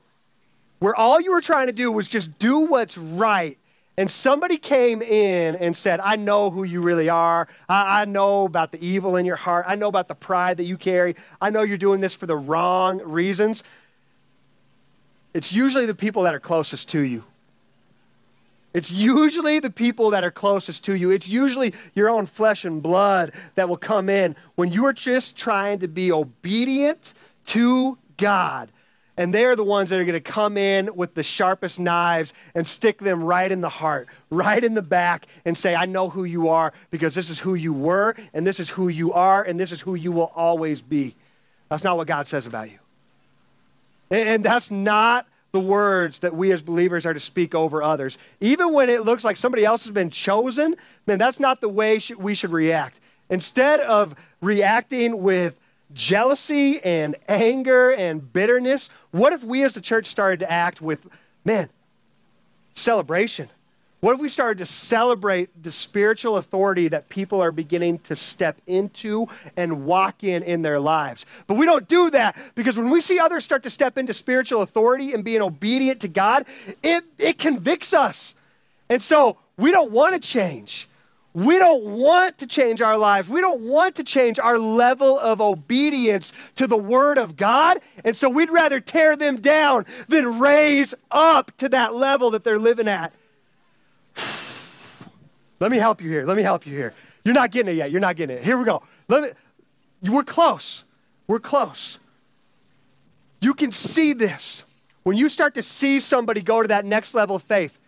where 0.80 0.96
all 0.96 1.22
you 1.22 1.32
were 1.32 1.42
trying 1.42 1.68
to 1.68 1.74
do 1.74 1.92
was 1.92 2.08
just 2.08 2.39
do 2.39 2.62
what's 2.62 2.98
right 2.98 3.58
and 4.00 4.10
somebody 4.10 4.58
came 4.58 5.02
in 5.02 5.58
and 5.58 5.76
said, 5.76 6.00
I 6.00 6.15
know 6.15 6.52
who 6.52 6.63
you 6.63 6.82
really 6.82 7.10
are. 7.10 7.50
I, 7.68 8.04
I, 8.04 8.06
know 8.06 8.46
about 8.46 8.72
the 8.72 8.82
evil 8.82 9.18
in 9.18 9.26
your 9.26 9.36
heart. 9.36 9.65
I 9.68 9.76
know 9.76 9.89
about 9.89 10.08
the 10.08 10.15
pride 10.15 10.56
that 10.56 10.63
you 10.63 10.78
carry. 10.78 11.18
I 11.42 11.50
know 11.50 11.63
you're 11.63 11.78
doing 11.78 12.00
this 12.00 12.15
for 12.15 12.26
the 12.26 12.38
wrong 12.38 13.02
reasons. 13.04 13.62
It's 15.34 15.52
usually 15.52 15.86
the 15.86 15.94
people 15.94 16.24
that 16.24 16.34
are 16.34 16.39
closest 16.39 16.88
to 16.92 17.02
you. 17.02 17.26
It's 18.74 18.89
usually 18.89 19.60
the 19.60 19.70
people 19.70 20.12
that 20.12 20.24
are 20.24 20.32
closest 20.32 20.86
to 20.86 20.96
you. 20.96 21.12
It's 21.12 21.28
usually 21.28 21.74
your 21.94 22.10
own 22.10 22.26
flesh 22.26 22.63
and 22.63 22.82
blood 22.82 23.34
that 23.56 23.68
will 23.68 23.76
come 23.76 24.08
in 24.08 24.38
when 24.56 24.72
you 24.72 24.86
are 24.86 24.94
just 24.94 25.38
trying 25.38 25.80
to 25.80 25.89
be 25.89 26.10
obedient 26.10 27.13
to 27.48 27.98
God 28.15 28.72
and 29.19 29.34
they're 29.34 29.58
the 29.58 29.65
ones 29.65 29.89
that 29.89 29.99
are 29.99 30.05
going 30.05 30.13
to 30.13 30.21
come 30.21 30.55
in 30.55 30.95
with 30.95 31.13
the 31.13 31.23
sharpest 31.23 31.77
knives 31.77 32.34
and 32.55 32.65
stick 32.65 32.99
them 32.99 33.21
right 33.21 33.51
in 33.51 33.60
the 33.60 33.67
heart, 33.67 34.08
right 34.29 34.63
in 34.63 34.75
the 34.75 34.82
back, 34.82 35.27
and 35.43 35.58
say, 35.58 35.75
I 35.75 35.88
know 35.88 36.08
who 36.08 36.23
you 36.23 36.47
are 36.47 36.71
because 36.89 37.15
this 37.15 37.29
is 37.29 37.38
who 37.38 37.53
you 37.53 37.73
were, 37.73 38.15
and 38.34 38.47
this 38.47 38.62
is 38.62 38.69
who 38.69 38.88
you 38.88 39.12
are, 39.12 39.43
and 39.43 39.60
this 39.60 39.73
is 39.73 39.82
who 39.82 39.95
you 39.95 40.13
will 40.13 40.32
always 40.36 40.82
be. 40.82 41.15
That's 41.67 41.84
not 41.84 41.97
what 41.97 42.08
God 42.08 42.27
says 42.27 42.47
about 42.47 42.71
you. 42.71 42.79
And 44.10 44.41
that's 44.41 44.71
not 44.71 45.27
the 45.51 45.60
words 45.60 46.19
that 46.19 46.34
we 46.34 46.53
as 46.53 46.62
believers 46.62 47.05
are 47.05 47.13
to 47.13 47.19
speak 47.19 47.53
over 47.53 47.84
others. 47.84 48.17
Even 48.39 48.71
when 48.71 48.89
it 48.89 49.03
looks 49.03 49.25
like 49.25 49.36
somebody 49.36 49.65
else 49.65 49.84
has 49.84 49.91
been 49.91 50.12
chosen, 50.12 50.75
man, 51.05 51.17
that's 51.19 51.41
not 51.41 51.60
the 51.60 51.67
way 51.67 51.99
we 52.17 52.34
should 52.36 52.51
react. 52.51 53.01
Instead 53.29 53.82
of 53.82 54.15
reacting 54.39 55.21
with 55.21 55.60
jealousy 55.93 56.79
and 56.84 57.15
anger 57.27 57.91
and 57.91 58.32
bitterness, 58.32 58.89
what 59.12 59.34
if 59.34 59.43
we 59.43 59.63
as 59.63 59.74
the 59.74 59.82
church 59.82 60.06
started 60.06 60.39
to 60.41 60.52
act 60.52 60.82
with, 60.82 61.08
man, 61.43 61.69
celebration? 62.74 63.50
What 64.02 64.13
if 64.13 64.22
we 64.22 64.30
started 64.30 64.60
to 64.60 64.65
celebrate 64.65 65.62
the 65.62 65.74
spiritual 65.74 66.38
authority 66.38 66.88
that 66.88 67.10
people 67.10 67.41
are 67.41 67.52
beginning 67.52 68.00
to 68.00 68.15
step 68.15 68.58
into 68.65 69.28
and 69.58 69.86
walk 69.86 70.24
in 70.24 70.41
in 70.43 70.62
their 70.62 70.80
lives? 70.80 71.26
But 71.48 71.56
we 71.56 71.65
don't 71.65 71.88
do 71.88 72.10
that 72.12 72.38
because 72.56 72.78
when 72.78 72.89
we 72.89 73.02
see 73.02 73.19
others 73.19 73.43
start 73.43 73.63
to 73.63 73.69
step 73.69 73.98
into 73.98 74.13
spiritual 74.13 74.62
authority 74.62 75.13
and 75.13 75.26
being 75.26 75.41
obedient 75.41 76.00
to 76.02 76.08
God, 76.08 76.45
it, 76.82 77.04
it 77.17 77.39
convicts 77.39 77.93
us. 77.93 78.36
And 78.89 79.02
so 79.02 79.38
we 79.58 79.72
don't 79.72 79.91
want 79.91 80.13
to 80.13 80.26
change. 80.26 80.88
We 81.34 81.60
don't 81.60 81.84
want 81.84 82.39
to 82.39 82.48
change 82.48 82.82
our 82.82 82.98
lives. 82.98 83.30
We 83.30 83.39
don't 83.39 83.62
want 83.62 83.96
to 83.96 84.04
change 84.04 84.39
our 84.39 84.58
level 84.58 85.20
of 85.20 85.39
obedience 85.42 86.34
to 86.56 86.65
the 86.65 86.78
Word 86.78 87.18
of 87.18 87.38
God. 87.38 87.80
And 88.04 88.15
so 88.15 88.30
we'd 88.30 88.50
rather 88.50 88.80
tear 88.80 89.15
them 89.15 89.39
down 89.39 89.86
than 90.08 90.39
raise 90.39 90.96
up 91.12 91.56
to 91.58 91.70
that 91.70 91.94
level 91.94 92.32
that 92.32 92.44
they're 92.44 92.58
living 92.58 92.88
at. 92.88 93.13
Let 95.60 95.72
me 95.72 95.78
help 95.78 96.02
you 96.02 96.10
here. 96.10 96.26
Let 96.26 96.36
me 96.36 96.44
help 96.44 96.65
you 96.65 96.76
here. 96.76 96.94
You're 97.24 97.36
not 97.36 97.52
getting 97.52 97.74
it 97.74 97.78
yet. 97.78 97.92
You're 97.92 98.02
not 98.02 98.15
getting 98.15 98.38
it. 98.38 98.44
Here 98.44 98.58
we 98.58 98.65
go. 98.65 98.82
Let 99.08 99.24
me, 99.24 100.10
we're 100.10 100.24
close. 100.24 100.84
We're 101.28 101.39
close. 101.39 102.00
You 103.39 103.54
can 103.54 103.72
see 103.72 104.13
this. 104.13 104.63
When 105.04 105.15
you 105.15 105.30
start 105.30 105.54
to 105.56 105.62
see 105.62 106.00
somebody 106.00 106.42
go 106.42 106.62
to 106.62 106.68
that 106.70 106.86
next 106.86 107.13
level 107.13 107.36
of 107.36 107.44
faith, 107.44 107.80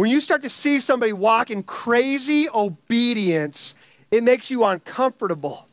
when 0.00 0.08
you 0.08 0.18
start 0.18 0.40
to 0.40 0.48
see 0.48 0.80
somebody 0.80 1.12
walk 1.12 1.50
in 1.50 1.62
crazy 1.62 2.48
obedience, 2.48 3.74
it 4.10 4.24
makes 4.24 4.50
you 4.50 4.64
uncomfortable 4.64 5.66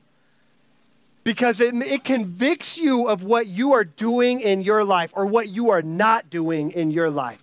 because 1.24 1.62
it, 1.62 1.74
it 1.76 2.04
convicts 2.04 2.78
you 2.78 3.08
of 3.08 3.24
what 3.24 3.48
you 3.48 3.72
are 3.72 3.86
doing 3.86 4.42
in 4.42 4.64
your 4.64 4.84
life 4.84 5.14
or 5.16 5.26
what 5.26 5.48
you 5.48 5.70
are 5.70 5.82
not 5.82 6.30
doing 6.30 6.72
in 6.72 6.92
your 6.92 7.10
life. 7.10 7.42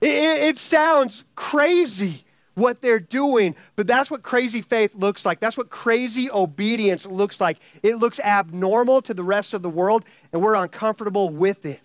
It, 0.00 0.08
it, 0.08 0.42
it 0.48 0.58
sounds 0.58 1.22
crazy 1.36 2.24
what 2.54 2.82
they're 2.82 2.98
doing, 2.98 3.54
but 3.76 3.86
that's 3.86 4.10
what 4.10 4.24
crazy 4.24 4.62
faith 4.62 4.96
looks 4.96 5.24
like. 5.24 5.38
That's 5.38 5.56
what 5.56 5.70
crazy 5.70 6.28
obedience 6.32 7.06
looks 7.06 7.40
like. 7.40 7.58
It 7.84 7.94
looks 7.94 8.18
abnormal 8.18 9.02
to 9.02 9.14
the 9.14 9.22
rest 9.22 9.54
of 9.54 9.62
the 9.62 9.70
world, 9.70 10.04
and 10.32 10.42
we're 10.42 10.56
uncomfortable 10.56 11.28
with 11.28 11.64
it. 11.64 11.78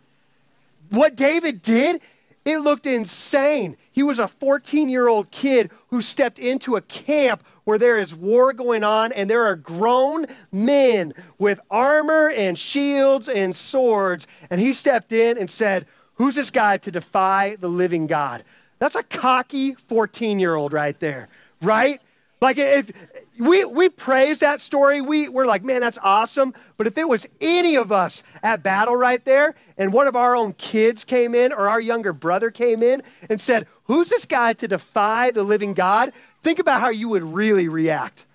What 0.90 1.16
David 1.16 1.62
did 1.62 2.02
it 2.46 2.60
looked 2.60 2.86
insane. 2.86 3.76
He 3.92 4.04
was 4.04 4.20
a 4.20 4.28
14 4.28 4.88
year 4.88 5.08
old 5.08 5.32
kid 5.32 5.72
who 5.90 6.02
stepped 6.02 6.38
into 6.38 6.76
a 6.76 6.82
camp 6.82 7.44
where 7.64 7.80
there 7.80 7.98
is 7.98 8.14
war 8.14 8.54
going 8.54 8.84
on 8.84 9.12
and 9.12 9.28
there 9.28 9.44
are 9.44 9.56
grown 9.56 10.28
men 10.52 11.14
with 11.40 11.60
armor 11.72 12.30
and 12.30 12.58
shields 12.58 13.28
and 13.28 13.56
swords. 13.56 14.28
And 14.52 14.62
he 14.62 14.74
stepped 14.74 15.12
in 15.12 15.38
and 15.38 15.50
said, 15.50 15.88
Who's 16.16 16.36
this 16.36 16.52
guy 16.52 16.78
to 16.78 16.92
defy 16.92 17.58
the 17.60 17.68
living 17.68 18.08
God? 18.08 18.44
That's 18.78 18.96
a 18.96 19.04
cocky 19.04 19.74
14 19.74 20.40
year 20.40 20.56
old 20.56 20.72
right 20.72 20.98
there, 21.00 21.28
right? 21.62 22.00
Like 22.42 22.58
if 22.60 22.92
we, 23.40 23.66
we 23.66 23.90
praise 23.90 24.40
that 24.40 24.62
story, 24.62 25.02
we, 25.02 25.28
we're 25.28 25.46
like, 25.46 25.64
man, 25.64 25.82
that's 25.82 25.98
awesome. 26.02 26.54
But 26.78 26.88
if 26.88 26.98
it 26.98 27.08
was 27.08 27.28
any 27.42 27.76
of 27.76 27.92
us 27.92 28.24
at 28.42 28.64
battle 28.64 28.96
right 28.96 29.24
there, 29.26 29.56
and 29.78 29.92
one 29.92 30.08
of 30.08 30.16
our 30.16 30.36
own 30.36 30.54
kids 30.54 31.04
came 31.04 31.36
in, 31.36 31.52
or 31.52 31.68
our 31.68 31.82
younger 31.82 32.14
brother 32.14 32.50
came 32.50 32.82
in 32.82 33.04
and 33.30 33.40
said, 33.42 33.68
Who's 33.86 34.10
this 34.10 34.26
guy 34.26 34.54
to 34.54 34.68
defy 34.68 35.32
the 35.32 35.44
living 35.44 35.74
God? 35.74 36.14
Think 36.42 36.60
about 36.60 36.82
how 36.82 36.90
you 36.90 37.10
would 37.10 37.24
really 37.24 37.68
react. 37.68 38.26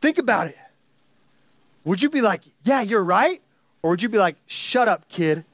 Think 0.00 0.18
about 0.18 0.48
it. 0.48 0.58
Would 1.84 2.02
you 2.02 2.10
be 2.10 2.20
like, 2.20 2.42
Yeah, 2.64 2.80
you're 2.80 3.04
right? 3.04 3.40
Or 3.82 3.90
would 3.90 4.02
you 4.02 4.08
be 4.08 4.18
like, 4.18 4.36
Shut 4.46 4.88
up, 4.88 5.08
kid. 5.08 5.44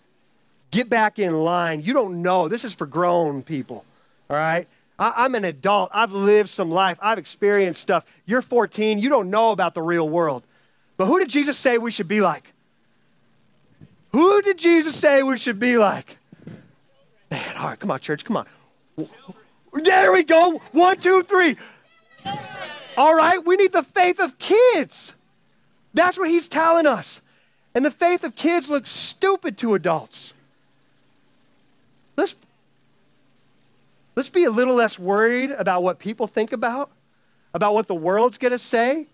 Get 0.70 0.88
back 0.88 1.18
in 1.18 1.38
line. 1.40 1.82
You 1.82 1.92
don't 1.92 2.22
know. 2.22 2.48
This 2.48 2.64
is 2.64 2.74
for 2.74 2.86
grown 2.86 3.42
people. 3.42 3.84
All 4.28 4.36
right? 4.36 4.66
I, 4.98 5.24
am 5.24 5.34
an 5.34 5.44
adult. 5.44 5.90
I've 5.92 6.12
lived 6.12 6.48
some 6.48 6.70
life. 6.70 6.98
I've 7.02 7.18
experienced 7.18 7.82
stuff. 7.82 8.06
You're 8.24 8.42
14. 8.42 8.98
You 8.98 9.08
don't 9.08 9.30
know 9.30 9.52
about 9.52 9.74
the 9.74 9.82
real 9.82 10.08
world. 10.08 10.42
But 10.96 11.06
who 11.06 11.18
did 11.18 11.28
Jesus 11.28 11.58
say 11.58 11.78
we 11.78 11.90
should 11.90 12.08
be 12.08 12.20
like? 12.20 12.52
Who 14.12 14.40
did 14.40 14.58
Jesus 14.58 14.94
say 14.94 15.22
we 15.22 15.36
should 15.36 15.58
be 15.58 15.76
like? 15.76 16.16
Man, 17.30 17.56
all 17.58 17.66
right, 17.66 17.78
come 17.78 17.90
on, 17.90 18.00
church, 18.00 18.24
come 18.24 18.36
on. 18.36 18.46
There 19.74 20.12
we 20.12 20.22
go. 20.22 20.62
One, 20.72 20.98
two, 20.98 21.22
three. 21.22 21.56
All 22.96 23.14
right, 23.14 23.44
we 23.44 23.56
need 23.56 23.72
the 23.72 23.82
faith 23.82 24.20
of 24.20 24.38
kids. 24.38 25.12
That's 25.92 26.18
what 26.18 26.30
he's 26.30 26.48
telling 26.48 26.86
us. 26.86 27.20
And 27.74 27.84
the 27.84 27.90
faith 27.90 28.24
of 28.24 28.34
kids 28.34 28.70
looks 28.70 28.90
stupid 28.90 29.58
to 29.58 29.74
adults. 29.74 30.32
Let's 32.16 32.34
Let's 34.16 34.30
be 34.30 34.44
a 34.44 34.50
little 34.50 34.74
less 34.74 34.98
worried 34.98 35.50
about 35.50 35.82
what 35.82 35.98
people 35.98 36.26
think 36.26 36.50
about, 36.50 36.90
about 37.52 37.74
what 37.74 37.86
the 37.86 37.94
world's 37.94 38.38
going 38.38 38.52
to 38.52 38.58
say, 38.58 39.08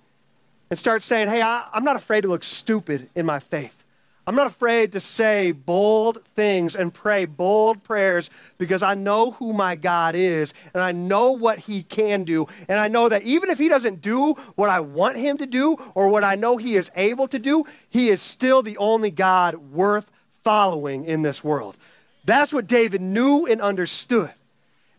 and 0.70 0.78
start 0.78 1.02
saying, 1.02 1.28
hey, 1.28 1.42
I, 1.42 1.68
I'm 1.72 1.82
not 1.82 1.96
afraid 1.96 2.20
to 2.20 2.28
look 2.28 2.44
stupid 2.44 3.10
in 3.16 3.26
my 3.26 3.40
faith. 3.40 3.84
I'm 4.24 4.36
not 4.36 4.46
afraid 4.46 4.92
to 4.92 5.00
say 5.00 5.50
bold 5.50 6.24
things 6.24 6.76
and 6.76 6.94
pray 6.94 7.24
bold 7.24 7.82
prayers 7.82 8.30
because 8.56 8.80
I 8.80 8.94
know 8.94 9.32
who 9.32 9.52
my 9.52 9.74
God 9.74 10.14
is 10.14 10.54
and 10.72 10.80
I 10.80 10.92
know 10.92 11.32
what 11.32 11.58
He 11.58 11.82
can 11.82 12.22
do. 12.22 12.46
And 12.68 12.78
I 12.78 12.86
know 12.86 13.08
that 13.08 13.24
even 13.24 13.50
if 13.50 13.58
He 13.58 13.68
doesn't 13.68 14.00
do 14.00 14.34
what 14.54 14.70
I 14.70 14.78
want 14.78 15.16
Him 15.16 15.38
to 15.38 15.46
do 15.46 15.76
or 15.96 16.08
what 16.08 16.22
I 16.22 16.36
know 16.36 16.56
He 16.56 16.76
is 16.76 16.88
able 16.94 17.26
to 17.26 17.40
do, 17.40 17.64
He 17.90 18.10
is 18.10 18.22
still 18.22 18.62
the 18.62 18.76
only 18.76 19.10
God 19.10 19.56
worth 19.56 20.08
following 20.44 21.04
in 21.04 21.22
this 21.22 21.42
world. 21.42 21.76
That's 22.24 22.52
what 22.52 22.68
David 22.68 23.00
knew 23.00 23.46
and 23.46 23.60
understood. 23.60 24.30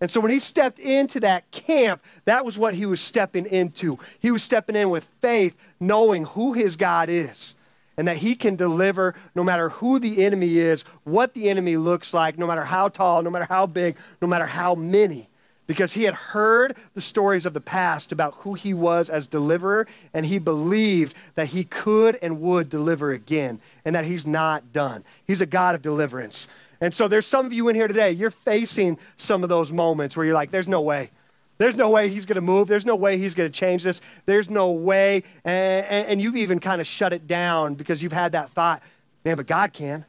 And 0.04 0.12
so 0.12 0.20
when 0.20 0.32
he 0.32 0.40
stepped 0.40 0.80
into 0.80 1.22
that 1.22 1.50
camp, 1.52 2.04
that 2.26 2.44
was 2.44 2.58
what 2.58 2.74
he 2.74 2.86
was 2.86 3.00
stepping 3.00 3.46
into. 3.46 3.98
He 4.20 4.32
was 4.32 4.44
stepping 4.44 4.76
in 4.76 4.90
with 4.90 5.08
faith, 5.22 5.56
knowing 5.80 6.26
who 6.26 6.52
his 6.52 6.76
God 6.76 7.08
is 7.08 7.56
and 7.96 8.06
that 8.10 8.18
he 8.18 8.36
can 8.36 8.58
deliver 8.58 9.16
no 9.34 9.46
matter 9.46 9.70
who 9.70 10.00
the 10.00 10.26
enemy 10.26 10.58
is, 10.58 10.82
what 11.06 11.34
the 11.34 11.50
enemy 11.50 11.78
looks 11.78 12.14
like, 12.14 12.38
no 12.38 12.46
matter 12.46 12.66
how 12.66 12.90
tall, 12.90 13.22
no 13.22 13.30
matter 13.30 13.48
how 13.48 13.66
big, 13.66 13.96
no 14.22 14.28
matter 14.28 14.46
how 14.46 14.76
many. 14.76 15.30
Because 15.68 15.94
he 15.94 16.04
had 16.04 16.16
heard 16.16 16.76
the 16.96 17.00
stories 17.00 17.46
of 17.46 17.54
the 17.54 17.62
past 17.62 18.12
about 18.12 18.34
who 18.40 18.56
he 18.56 18.74
was 18.74 19.10
as 19.10 19.28
deliverer, 19.28 19.88
and 20.14 20.26
he 20.26 20.38
believed 20.38 21.16
that 21.36 21.48
he 21.48 21.64
could 21.64 22.20
and 22.22 22.42
would 22.42 22.70
deliver 22.70 23.14
again, 23.14 23.62
and 23.86 23.96
that 23.96 24.04
he's 24.04 24.28
not 24.28 24.74
done. 24.74 25.06
He's 25.26 25.40
a 25.40 25.46
God 25.46 25.76
of 25.76 25.82
deliverance. 25.82 26.50
And 26.84 26.94
so 26.94 27.08
there's 27.08 27.26
some 27.26 27.46
of 27.46 27.54
you 27.54 27.70
in 27.70 27.76
here 27.76 27.88
today, 27.88 28.12
you're 28.12 28.30
facing 28.30 29.00
some 29.16 29.42
of 29.42 29.48
those 29.48 29.72
moments 29.72 30.18
where 30.18 30.26
you're 30.26 30.36
like, 30.36 30.52
there's 30.52 30.68
no 30.68 30.82
way. 30.82 31.12
There's 31.58 31.78
no 31.78 31.90
way 31.90 32.10
he's 32.10 32.26
going 32.26 32.36
to 32.36 32.42
move. 32.42 32.68
There's 32.68 32.86
no 32.86 32.98
way 32.98 33.18
he's 33.18 33.34
going 33.34 33.50
to 33.50 33.58
change 33.58 33.84
this. 33.84 34.02
There's 34.26 34.50
no 34.50 34.70
way. 34.72 35.24
And, 35.46 35.86
and, 35.86 36.22
you've 36.22 36.36
even 36.36 36.60
kind 36.60 36.82
of 36.82 36.88
shut 36.88 37.14
it 37.14 37.26
down 37.26 37.76
because 37.76 38.04
you've 38.04 38.12
had 38.12 38.34
that 38.34 38.50
thought, 38.50 38.84
man, 39.24 39.38
but 39.38 39.48
God 39.48 39.72
can. 39.72 40.04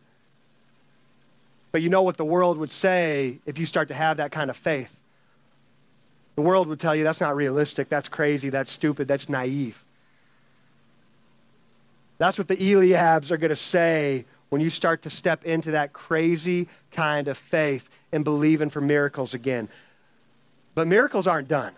But 1.70 1.80
you 1.80 1.90
know 1.90 2.02
what 2.02 2.16
the 2.16 2.24
world 2.24 2.58
would 2.58 2.72
say 2.72 3.38
if 3.46 3.56
you 3.56 3.66
start 3.66 3.86
to 3.86 3.94
have 3.94 4.16
that 4.16 4.32
kind 4.32 4.50
of 4.50 4.56
faith? 4.56 5.00
The 6.34 6.42
world 6.42 6.66
would 6.66 6.80
tell 6.80 6.96
you 6.96 7.04
that's 7.04 7.20
not 7.20 7.36
realistic, 7.36 7.88
that's 7.88 8.08
crazy, 8.08 8.48
that's 8.48 8.72
stupid, 8.72 9.06
that's 9.06 9.28
naive. 9.28 9.84
That's 12.18 12.36
what 12.36 12.48
the 12.48 12.56
Eliabs 12.56 13.30
are 13.30 13.36
going 13.36 13.50
to 13.50 13.56
say 13.56 14.24
when 14.54 14.60
you 14.60 14.70
start 14.70 15.02
to 15.02 15.10
step 15.10 15.44
into 15.44 15.72
that 15.72 15.92
crazy 15.92 16.68
kind 16.92 17.26
of 17.26 17.36
faith 17.36 17.90
and 18.12 18.22
believing 18.22 18.70
for 18.70 18.80
miracles 18.80 19.34
again. 19.34 19.68
But 20.76 20.86
miracles 20.86 21.26
aren't 21.26 21.48
done. 21.48 21.72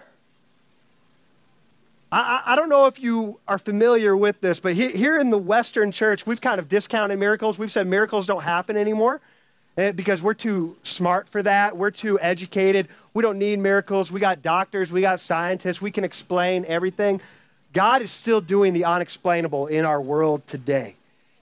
I, 2.12 2.42
I, 2.44 2.54
don't 2.54 2.68
know 2.68 2.84
if 2.84 3.00
you 3.00 3.40
are 3.48 3.56
familiar 3.56 4.14
with 4.14 4.42
this, 4.42 4.60
but 4.60 4.74
here 4.74 5.18
in 5.18 5.30
the 5.30 5.38
Western 5.38 5.90
church, 5.90 6.26
we've 6.26 6.42
kind 6.42 6.58
of 6.58 6.68
discounted 6.68 7.18
miracles. 7.18 7.58
We've 7.58 7.72
said 7.72 7.86
miracles 7.86 8.26
don't 8.26 8.42
happen 8.42 8.76
anymore 8.76 9.22
eh, 9.78 9.92
because 9.92 10.22
we're 10.22 10.34
too 10.34 10.76
smart 10.82 11.30
for 11.30 11.42
that. 11.44 11.78
We're 11.78 11.90
too 11.90 12.20
educated. 12.20 12.88
We 13.14 13.22
don't 13.22 13.38
need 13.38 13.58
miracles. 13.58 14.12
We 14.12 14.20
got 14.20 14.42
doctors, 14.42 14.92
we 14.92 15.00
got 15.00 15.18
scientists, 15.18 15.80
we 15.80 15.90
can 15.90 16.04
explain 16.04 16.66
everything. 16.68 17.22
God 17.72 18.02
is 18.02 18.10
still 18.10 18.42
doing 18.42 18.74
the 18.74 18.84
unexplainable 18.84 19.68
in 19.68 19.86
our 19.86 20.02
world 20.02 20.46
today. 20.46 20.96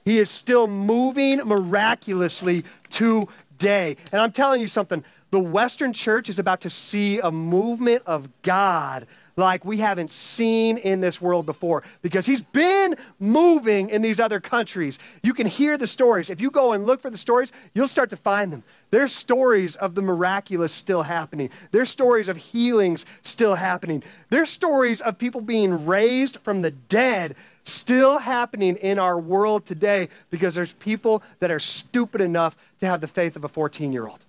He 0.05 0.19
is 0.19 0.29
still 0.29 0.67
moving 0.67 1.37
miraculously 1.39 2.63
today. 2.89 3.97
And 4.11 4.21
I'm 4.21 4.31
telling 4.31 4.61
you 4.61 4.67
something 4.67 5.03
the 5.31 5.39
Western 5.39 5.91
church 5.91 6.29
is 6.29 6.39
about 6.39 6.61
to 6.61 6.69
see 6.69 7.19
a 7.19 7.31
movement 7.31 8.03
of 8.05 8.29
God 8.43 9.07
like 9.35 9.65
we 9.65 9.77
haven't 9.77 10.11
seen 10.11 10.77
in 10.77 11.01
this 11.01 11.19
world 11.19 11.45
before 11.45 11.83
because 12.01 12.25
he's 12.25 12.41
been 12.41 12.95
moving 13.19 13.89
in 13.89 14.01
these 14.01 14.19
other 14.19 14.39
countries. 14.39 14.97
You 15.23 15.33
can 15.33 15.47
hear 15.47 15.77
the 15.77 15.87
stories. 15.87 16.29
If 16.29 16.39
you 16.39 16.51
go 16.51 16.73
and 16.73 16.85
look 16.85 17.01
for 17.01 17.09
the 17.09 17.17
stories, 17.17 17.51
you'll 17.73 17.87
start 17.87 18.09
to 18.11 18.15
find 18.15 18.51
them. 18.51 18.63
There's 18.91 19.13
stories 19.13 19.75
of 19.75 19.95
the 19.95 20.01
miraculous 20.01 20.71
still 20.71 21.03
happening. 21.03 21.49
There's 21.71 21.89
stories 21.89 22.29
of 22.29 22.37
healings 22.37 23.05
still 23.23 23.55
happening. 23.55 24.03
There's 24.29 24.49
stories 24.49 25.01
of 25.01 25.17
people 25.17 25.41
being 25.41 25.85
raised 25.85 26.37
from 26.37 26.61
the 26.61 26.71
dead 26.71 27.35
still 27.63 28.19
happening 28.19 28.77
in 28.77 28.99
our 28.99 29.19
world 29.19 29.65
today 29.65 30.07
because 30.29 30.55
there's 30.55 30.73
people 30.73 31.23
that 31.39 31.51
are 31.51 31.59
stupid 31.59 32.21
enough 32.21 32.55
to 32.79 32.85
have 32.85 33.01
the 33.01 33.07
faith 33.07 33.35
of 33.35 33.43
a 33.43 33.49
14 33.49 33.91
year 33.91 34.07
old. 34.07 34.23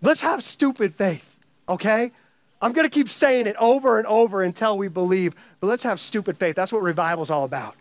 Let's 0.00 0.22
have 0.22 0.42
stupid 0.42 0.94
faith, 0.94 1.38
okay? 1.68 2.12
I'm 2.62 2.72
going 2.72 2.88
to 2.88 2.94
keep 2.94 3.08
saying 3.08 3.48
it 3.48 3.56
over 3.58 3.98
and 3.98 4.06
over 4.06 4.42
until 4.42 4.78
we 4.78 4.86
believe, 4.86 5.34
but 5.60 5.66
let's 5.66 5.82
have 5.82 5.98
stupid 5.98 6.38
faith. 6.38 6.54
That's 6.54 6.72
what 6.72 6.82
revival 6.82 7.22
is 7.22 7.30
all 7.30 7.44
about. 7.44 7.74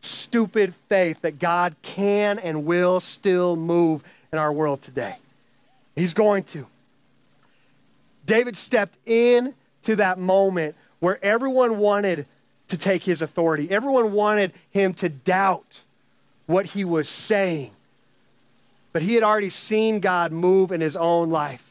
Stupid 0.00 0.74
faith 0.88 1.20
that 1.22 1.38
God 1.38 1.76
can 1.82 2.40
and 2.40 2.64
will 2.66 2.98
still 2.98 3.54
move 3.54 4.02
in 4.32 4.38
our 4.38 4.52
world 4.52 4.82
today. 4.82 5.16
He's 5.94 6.12
going 6.12 6.42
to. 6.44 6.66
David 8.26 8.56
stepped 8.56 8.98
in 9.06 9.54
to 9.82 9.96
that 9.96 10.18
moment 10.18 10.74
where 10.98 11.24
everyone 11.24 11.78
wanted 11.78 12.26
to 12.68 12.76
take 12.76 13.04
his 13.04 13.22
authority. 13.22 13.70
Everyone 13.70 14.12
wanted 14.12 14.52
him 14.70 14.94
to 14.94 15.08
doubt 15.08 15.82
what 16.46 16.66
he 16.66 16.84
was 16.84 17.08
saying. 17.08 17.70
But 18.92 19.02
he 19.02 19.14
had 19.14 19.22
already 19.22 19.50
seen 19.50 20.00
God 20.00 20.32
move 20.32 20.72
in 20.72 20.80
his 20.80 20.96
own 20.96 21.30
life. 21.30 21.70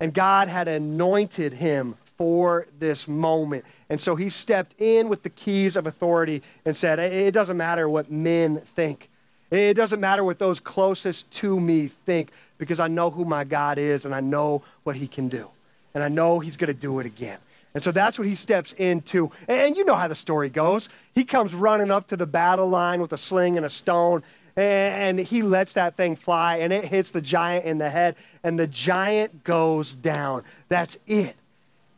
And 0.00 0.14
God 0.14 0.48
had 0.48 0.68
anointed 0.68 1.54
him 1.54 1.96
for 2.16 2.66
this 2.78 3.06
moment. 3.06 3.64
And 3.88 4.00
so 4.00 4.16
he 4.16 4.28
stepped 4.28 4.74
in 4.80 5.08
with 5.08 5.22
the 5.22 5.30
keys 5.30 5.76
of 5.76 5.86
authority 5.86 6.42
and 6.64 6.76
said, 6.76 6.98
It 6.98 7.32
doesn't 7.32 7.56
matter 7.56 7.88
what 7.88 8.10
men 8.10 8.58
think. 8.58 9.08
It 9.50 9.74
doesn't 9.74 10.00
matter 10.00 10.22
what 10.22 10.38
those 10.38 10.60
closest 10.60 11.30
to 11.32 11.58
me 11.58 11.86
think 11.88 12.30
because 12.58 12.80
I 12.80 12.88
know 12.88 13.10
who 13.10 13.24
my 13.24 13.44
God 13.44 13.78
is 13.78 14.04
and 14.04 14.14
I 14.14 14.20
know 14.20 14.62
what 14.82 14.96
he 14.96 15.06
can 15.06 15.28
do. 15.28 15.48
And 15.94 16.04
I 16.04 16.08
know 16.08 16.38
he's 16.38 16.56
going 16.56 16.68
to 16.68 16.78
do 16.78 17.00
it 17.00 17.06
again. 17.06 17.38
And 17.74 17.82
so 17.82 17.92
that's 17.92 18.18
what 18.18 18.26
he 18.26 18.34
steps 18.34 18.72
into. 18.72 19.30
And 19.46 19.76
you 19.76 19.84
know 19.84 19.94
how 19.94 20.08
the 20.08 20.14
story 20.14 20.48
goes. 20.48 20.88
He 21.14 21.24
comes 21.24 21.54
running 21.54 21.90
up 21.90 22.08
to 22.08 22.16
the 22.16 22.26
battle 22.26 22.68
line 22.68 23.00
with 23.00 23.12
a 23.12 23.18
sling 23.18 23.56
and 23.56 23.64
a 23.64 23.70
stone, 23.70 24.22
and 24.58 25.20
he 25.20 25.42
lets 25.42 25.74
that 25.74 25.96
thing 25.96 26.16
fly, 26.16 26.56
and 26.56 26.72
it 26.72 26.84
hits 26.84 27.12
the 27.12 27.20
giant 27.20 27.64
in 27.64 27.78
the 27.78 27.88
head, 27.88 28.16
and 28.42 28.58
the 28.58 28.66
giant 28.66 29.44
goes 29.44 29.94
down. 29.94 30.42
That's 30.68 30.96
it. 31.06 31.36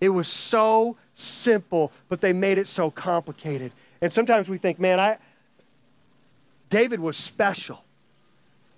It 0.00 0.10
was 0.10 0.28
so 0.28 0.96
simple, 1.14 1.90
but 2.08 2.20
they 2.20 2.32
made 2.34 2.58
it 2.58 2.66
so 2.66 2.90
complicated. 2.90 3.72
And 4.02 4.12
sometimes 4.12 4.50
we 4.50 4.58
think, 4.58 4.78
man, 4.78 5.00
I, 5.00 5.16
David 6.68 7.00
was 7.00 7.16
special. 7.16 7.82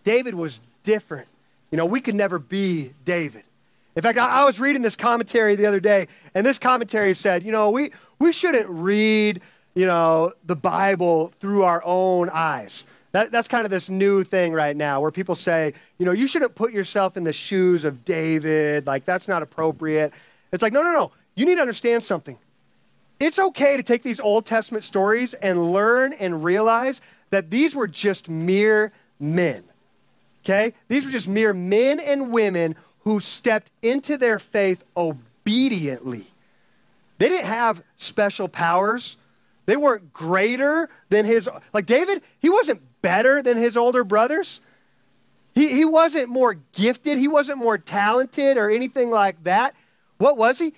David 0.04 0.34
was 0.34 0.60
different. 0.84 1.26
You 1.72 1.78
know, 1.78 1.86
we 1.86 2.00
could 2.00 2.14
never 2.14 2.38
be 2.38 2.92
David. 3.04 3.42
In 3.96 4.02
fact, 4.02 4.16
I, 4.16 4.42
I, 4.42 4.44
was 4.44 4.60
reading 4.60 4.82
this 4.82 4.96
commentary 4.96 5.56
the 5.56 5.66
other 5.66 5.80
day, 5.80 6.06
and 6.34 6.46
this 6.46 6.58
commentary 6.58 7.14
said, 7.14 7.42
you 7.42 7.50
know, 7.52 7.70
we, 7.70 7.90
we 8.18 8.32
shouldn't 8.32 8.68
read, 8.68 9.40
you 9.74 9.86
know, 9.86 10.32
the 10.44 10.56
Bible 10.56 11.32
through 11.40 11.64
our 11.64 11.82
own 11.84 12.30
eyes. 12.32 12.84
That, 13.12 13.30
that's 13.30 13.46
kind 13.46 13.64
of 13.64 13.70
this 13.70 13.90
new 13.90 14.24
thing 14.24 14.52
right 14.52 14.76
now 14.76 15.00
where 15.00 15.10
people 15.10 15.36
say, 15.36 15.74
you 15.98 16.06
know, 16.06 16.12
you 16.12 16.26
shouldn't 16.26 16.54
put 16.54 16.72
yourself 16.72 17.16
in 17.16 17.24
the 17.24 17.32
shoes 17.32 17.84
of 17.84 18.04
David. 18.04 18.86
Like, 18.86 19.04
that's 19.04 19.28
not 19.28 19.42
appropriate. 19.42 20.12
It's 20.50 20.62
like, 20.62 20.72
no, 20.72 20.82
no, 20.82 20.92
no. 20.92 21.12
You 21.34 21.44
need 21.44 21.56
to 21.56 21.60
understand 21.60 22.02
something. 22.02 22.38
It's 23.20 23.38
okay 23.38 23.76
to 23.76 23.82
take 23.82 24.02
these 24.02 24.18
Old 24.18 24.46
Testament 24.46 24.82
stories 24.82 25.34
and 25.34 25.72
learn 25.72 26.12
and 26.14 26.42
realize 26.42 27.00
that 27.30 27.50
these 27.50 27.74
were 27.74 27.86
just 27.86 28.28
mere 28.28 28.92
men. 29.20 29.62
Okay? 30.44 30.74
These 30.88 31.04
were 31.04 31.12
just 31.12 31.28
mere 31.28 31.54
men 31.54 32.00
and 32.00 32.32
women 32.32 32.74
who 33.00 33.20
stepped 33.20 33.70
into 33.82 34.16
their 34.16 34.38
faith 34.38 34.84
obediently. 34.96 36.26
They 37.18 37.28
didn't 37.28 37.46
have 37.46 37.82
special 37.96 38.48
powers. 38.48 39.16
They 39.66 39.76
weren't 39.76 40.12
greater 40.12 40.88
than 41.10 41.24
his, 41.24 41.48
like 41.72 41.86
David, 41.86 42.22
he 42.40 42.48
wasn't 42.48 42.82
better 43.02 43.42
than 43.42 43.56
his 43.58 43.76
older 43.76 44.04
brothers. 44.04 44.60
He, 45.54 45.74
he 45.74 45.84
wasn't 45.84 46.28
more 46.28 46.54
gifted. 46.72 47.18
He 47.18 47.28
wasn't 47.28 47.58
more 47.58 47.76
talented 47.76 48.56
or 48.56 48.70
anything 48.70 49.10
like 49.10 49.44
that. 49.44 49.74
What 50.18 50.36
was 50.36 50.58
he? 50.58 50.72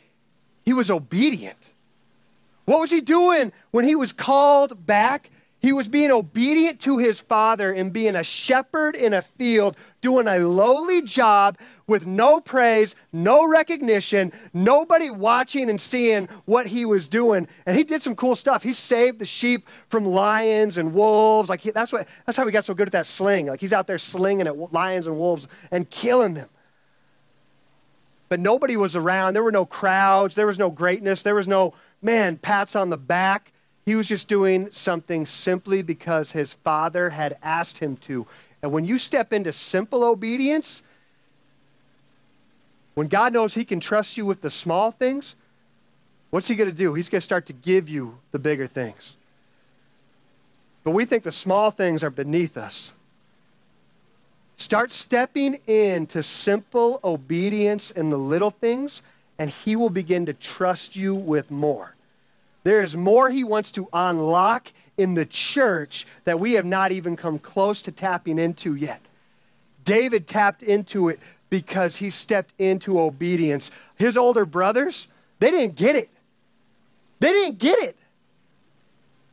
He 0.65 0.73
was 0.73 0.91
obedient. 0.91 1.71
What 2.65 2.81
was 2.81 2.91
he 2.91 3.01
doing 3.01 3.53
when 3.71 3.85
he 3.85 3.95
was 3.95 4.13
called 4.13 4.87
back 4.87 5.31
he 5.65 5.73
was 5.73 5.89
being 5.89 6.11
obedient 6.11 6.79
to 6.81 6.99
his 6.99 7.21
father 7.21 7.73
and 7.73 7.91
being 7.91 8.15
a 8.15 8.23
shepherd 8.23 8.95
in 8.95 9.15
a 9.15 9.23
field, 9.23 9.79
doing 10.03 10.29
a 10.29 10.41
lowly 10.41 11.01
job 11.01 11.57
with 11.87 12.07
no 12.07 12.39
praise, 12.39 12.95
no 13.15 13.49
recognition, 13.49 14.31
nobody 14.53 15.09
watching 15.09 15.71
and 15.71 15.81
seeing 15.81 16.29
what 16.45 16.67
he 16.67 16.85
was 16.85 17.09
doing. 17.09 17.49
And 17.65 17.79
he 17.79 17.83
did 17.83 18.03
some 18.03 18.15
cool 18.15 18.37
stuff. 18.37 18.63
He 18.63 18.75
saved 18.75 19.21
the 19.21 19.25
sheep 19.25 19.67
from 19.89 20.05
lions 20.05 20.77
and 20.77 20.93
wolves. 20.93 21.49
Like 21.49 21.63
he, 21.63 21.71
that's 21.71 21.95
what 21.95 22.07
that's 22.27 22.37
how 22.37 22.45
he 22.45 22.53
got 22.53 22.67
so 22.67 22.75
good 22.75 22.89
at 22.89 22.93
that 22.93 23.07
sling. 23.07 23.47
Like 23.47 23.61
he's 23.61 23.73
out 23.73 23.87
there 23.87 23.97
slinging 23.97 24.47
at 24.47 24.71
lions 24.75 25.07
and 25.07 25.17
wolves 25.17 25.49
and 25.71 25.89
killing 25.89 26.35
them. 26.35 26.51
But 28.29 28.39
nobody 28.39 28.77
was 28.77 28.97
around. 28.97 29.33
There 29.33 29.43
were 29.43 29.51
no 29.51 29.65
crowds. 29.65 30.35
There 30.35 30.47
was 30.47 30.59
no 30.59 30.69
greatness. 30.69 31.23
There 31.23 31.35
was 31.35 31.49
no 31.49 31.73
man 32.03 32.37
pats 32.37 32.77
on 32.77 32.91
the 32.91 32.99
back. 32.99 33.54
He 33.85 33.95
was 33.95 34.09
just 34.09 34.29
doing 34.29 34.71
something 34.73 35.27
simply 35.27 35.83
because 35.83 36.33
his 36.33 36.55
father 36.55 37.11
had 37.11 37.37
asked 37.43 37.79
him 37.79 37.97
to. 37.99 38.27
And 38.63 38.73
when 38.73 38.85
you 38.85 38.99
step 38.99 39.33
into 39.33 39.53
simple 39.53 40.05
obedience, 40.05 40.83
when 42.95 43.09
God 43.09 43.33
knows 43.33 43.55
he 43.55 43.65
can 43.65 43.81
trust 43.81 44.17
you 44.17 44.25
with 44.25 44.41
the 44.41 44.51
small 44.51 44.91
things, 44.91 45.37
what's 46.31 46.49
he 46.49 46.55
going 46.55 46.71
to 46.71 46.77
do? 46.77 46.95
He's 46.95 47.09
going 47.09 47.21
to 47.21 47.25
start 47.25 47.47
to 47.47 47.53
give 47.53 47.89
you 47.89 48.19
the 48.33 48.39
bigger 48.39 48.67
things. 48.67 49.17
But 50.83 50.93
we 50.93 51.05
think 51.05 51.25
the 51.25 51.33
small 51.33 51.71
things 51.71 52.03
are 52.03 52.11
beneath 52.11 52.57
us. 52.57 52.93
Start 54.57 54.93
stepping 54.93 55.59
into 55.67 56.23
simple 56.23 57.01
obedience 57.03 57.91
in 57.91 58.11
the 58.11 58.19
little 58.19 58.51
things, 58.51 59.03
and 59.39 59.51
he 59.51 59.77
will 59.77 59.91
begin 59.91 60.27
to 60.27 60.33
trust 60.33 60.95
you 60.95 61.15
with 61.15 61.51
more. 61.51 61.94
There 62.65 62.83
is 62.83 62.97
more 62.97 63.31
he 63.31 63.45
wants 63.45 63.71
to 63.73 63.89
unlock 63.93 64.73
in 64.97 65.15
the 65.15 65.27
church 65.27 66.07
that 66.25 66.41
we 66.41 66.55
have 66.55 66.65
not 66.65 66.93
even 66.93 67.15
come 67.15 67.39
close 67.39 67.83
to 67.83 67.93
tapping 67.93 68.39
into 68.39 68.75
yet. 68.75 69.01
David 69.85 70.27
tapped 70.27 70.63
into 70.63 71.09
it 71.11 71.21
because 71.51 71.97
he 71.97 72.09
stepped 72.11 72.55
into 72.59 72.99
obedience. 72.99 73.71
His 73.97 74.17
older 74.17 74.47
brothers, 74.47 75.09
they 75.41 75.51
didn't 75.51 75.77
get 75.77 75.95
it. 75.95 76.09
They 77.21 77.33
didn't 77.33 77.59
get 77.59 77.79
it. 77.81 77.97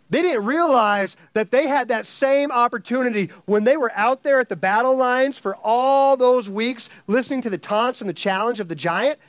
They 0.09 0.21
didn't 0.21 0.43
realize 0.43 1.15
that 1.33 1.51
they 1.51 1.67
had 1.67 1.87
that 1.87 2.05
same 2.05 2.51
opportunity 2.51 3.29
when 3.45 3.63
they 3.63 3.77
were 3.77 3.93
out 3.95 4.23
there 4.23 4.41
at 4.41 4.49
the 4.49 4.57
battle 4.57 4.97
lines 4.97 5.39
for 5.39 5.55
all 5.63 6.17
those 6.17 6.49
weeks 6.49 6.89
listening 7.07 7.41
to 7.43 7.49
the 7.49 7.57
taunts 7.57 8.01
and 8.01 8.09
the 8.09 8.13
challenge 8.13 8.59
of 8.59 8.67
the 8.67 8.75
giant. 8.75 9.19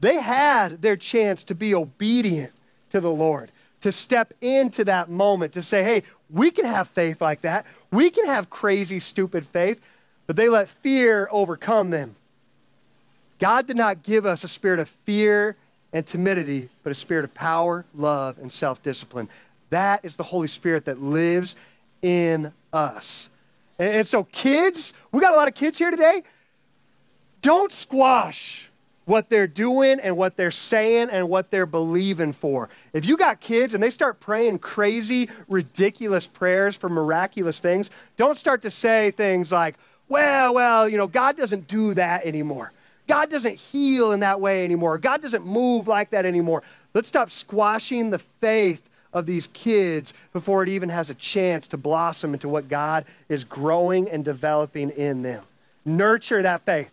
They 0.00 0.18
had 0.18 0.80
their 0.80 0.96
chance 0.96 1.44
to 1.44 1.54
be 1.54 1.74
obedient 1.74 2.52
to 2.90 3.00
the 3.00 3.10
Lord, 3.10 3.50
to 3.80 3.92
step 3.92 4.32
into 4.40 4.84
that 4.84 5.08
moment, 5.08 5.52
to 5.54 5.62
say, 5.62 5.82
hey, 5.82 6.02
we 6.30 6.50
can 6.50 6.64
have 6.64 6.88
faith 6.88 7.20
like 7.20 7.42
that. 7.42 7.66
We 7.90 8.10
can 8.10 8.26
have 8.26 8.50
crazy, 8.50 8.98
stupid 8.98 9.46
faith, 9.46 9.80
but 10.26 10.36
they 10.36 10.48
let 10.48 10.68
fear 10.68 11.28
overcome 11.30 11.90
them. 11.90 12.16
God 13.38 13.66
did 13.66 13.76
not 13.76 14.02
give 14.02 14.26
us 14.26 14.44
a 14.44 14.48
spirit 14.48 14.80
of 14.80 14.88
fear 14.88 15.56
and 15.92 16.06
timidity, 16.06 16.68
but 16.82 16.90
a 16.90 16.94
spirit 16.94 17.24
of 17.24 17.34
power, 17.34 17.84
love, 17.94 18.38
and 18.38 18.50
self 18.50 18.82
discipline. 18.82 19.28
That 19.70 20.04
is 20.04 20.16
the 20.16 20.22
Holy 20.22 20.48
Spirit 20.48 20.84
that 20.86 21.02
lives 21.02 21.54
in 22.02 22.52
us. 22.72 23.28
And, 23.78 23.96
and 23.96 24.08
so, 24.08 24.24
kids, 24.24 24.94
we 25.12 25.20
got 25.20 25.32
a 25.32 25.36
lot 25.36 25.48
of 25.48 25.54
kids 25.54 25.78
here 25.78 25.90
today. 25.90 26.22
Don't 27.42 27.70
squash 27.70 28.70
what 29.06 29.30
they're 29.30 29.46
doing 29.46 29.98
and 30.00 30.16
what 30.16 30.36
they're 30.36 30.50
saying 30.50 31.08
and 31.10 31.28
what 31.28 31.50
they're 31.50 31.64
believing 31.64 32.32
for. 32.32 32.68
If 32.92 33.06
you 33.06 33.16
got 33.16 33.40
kids 33.40 33.72
and 33.72 33.82
they 33.82 33.90
start 33.90 34.20
praying 34.20 34.58
crazy, 34.58 35.30
ridiculous 35.48 36.26
prayers 36.26 36.76
for 36.76 36.88
miraculous 36.88 37.60
things, 37.60 37.90
don't 38.16 38.36
start 38.36 38.62
to 38.62 38.70
say 38.70 39.12
things 39.12 39.50
like, 39.50 39.76
well, 40.08 40.54
well, 40.54 40.88
you 40.88 40.98
know, 40.98 41.06
God 41.06 41.36
doesn't 41.36 41.68
do 41.68 41.94
that 41.94 42.26
anymore. 42.26 42.72
God 43.06 43.30
doesn't 43.30 43.54
heal 43.54 44.10
in 44.12 44.20
that 44.20 44.40
way 44.40 44.64
anymore. 44.64 44.98
God 44.98 45.22
doesn't 45.22 45.46
move 45.46 45.86
like 45.86 46.10
that 46.10 46.26
anymore. 46.26 46.64
Let's 46.92 47.08
stop 47.08 47.30
squashing 47.30 48.10
the 48.10 48.18
faith 48.18 48.88
of 49.12 49.26
these 49.26 49.46
kids 49.48 50.12
before 50.32 50.64
it 50.64 50.68
even 50.68 50.88
has 50.88 51.10
a 51.10 51.14
chance 51.14 51.68
to 51.68 51.76
blossom 51.76 52.34
into 52.34 52.48
what 52.48 52.68
God 52.68 53.04
is 53.28 53.44
growing 53.44 54.10
and 54.10 54.24
developing 54.24 54.90
in 54.90 55.22
them. 55.22 55.44
Nurture 55.84 56.42
that 56.42 56.62
faith. 56.62 56.90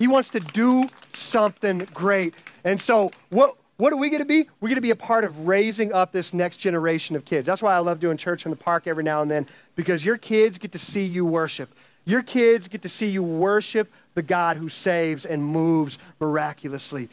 He 0.00 0.08
wants 0.08 0.30
to 0.30 0.40
do 0.40 0.88
something 1.12 1.86
great. 1.92 2.34
And 2.64 2.80
so, 2.80 3.12
what, 3.28 3.56
what 3.76 3.92
are 3.92 3.96
we 3.96 4.08
going 4.08 4.22
to 4.22 4.26
be? 4.26 4.48
We're 4.58 4.68
going 4.68 4.76
to 4.76 4.80
be 4.80 4.92
a 4.92 4.96
part 4.96 5.24
of 5.24 5.46
raising 5.46 5.92
up 5.92 6.10
this 6.10 6.32
next 6.32 6.56
generation 6.56 7.16
of 7.16 7.26
kids. 7.26 7.46
That's 7.46 7.62
why 7.62 7.74
I 7.74 7.80
love 7.80 8.00
doing 8.00 8.16
church 8.16 8.46
in 8.46 8.50
the 8.50 8.56
park 8.56 8.86
every 8.86 9.04
now 9.04 9.20
and 9.20 9.30
then, 9.30 9.46
because 9.76 10.02
your 10.02 10.16
kids 10.16 10.56
get 10.56 10.72
to 10.72 10.78
see 10.78 11.04
you 11.04 11.26
worship. 11.26 11.68
Your 12.06 12.22
kids 12.22 12.66
get 12.66 12.80
to 12.80 12.88
see 12.88 13.08
you 13.08 13.22
worship 13.22 13.92
the 14.14 14.22
God 14.22 14.56
who 14.56 14.70
saves 14.70 15.26
and 15.26 15.44
moves 15.44 15.98
miraculously. 16.18 17.10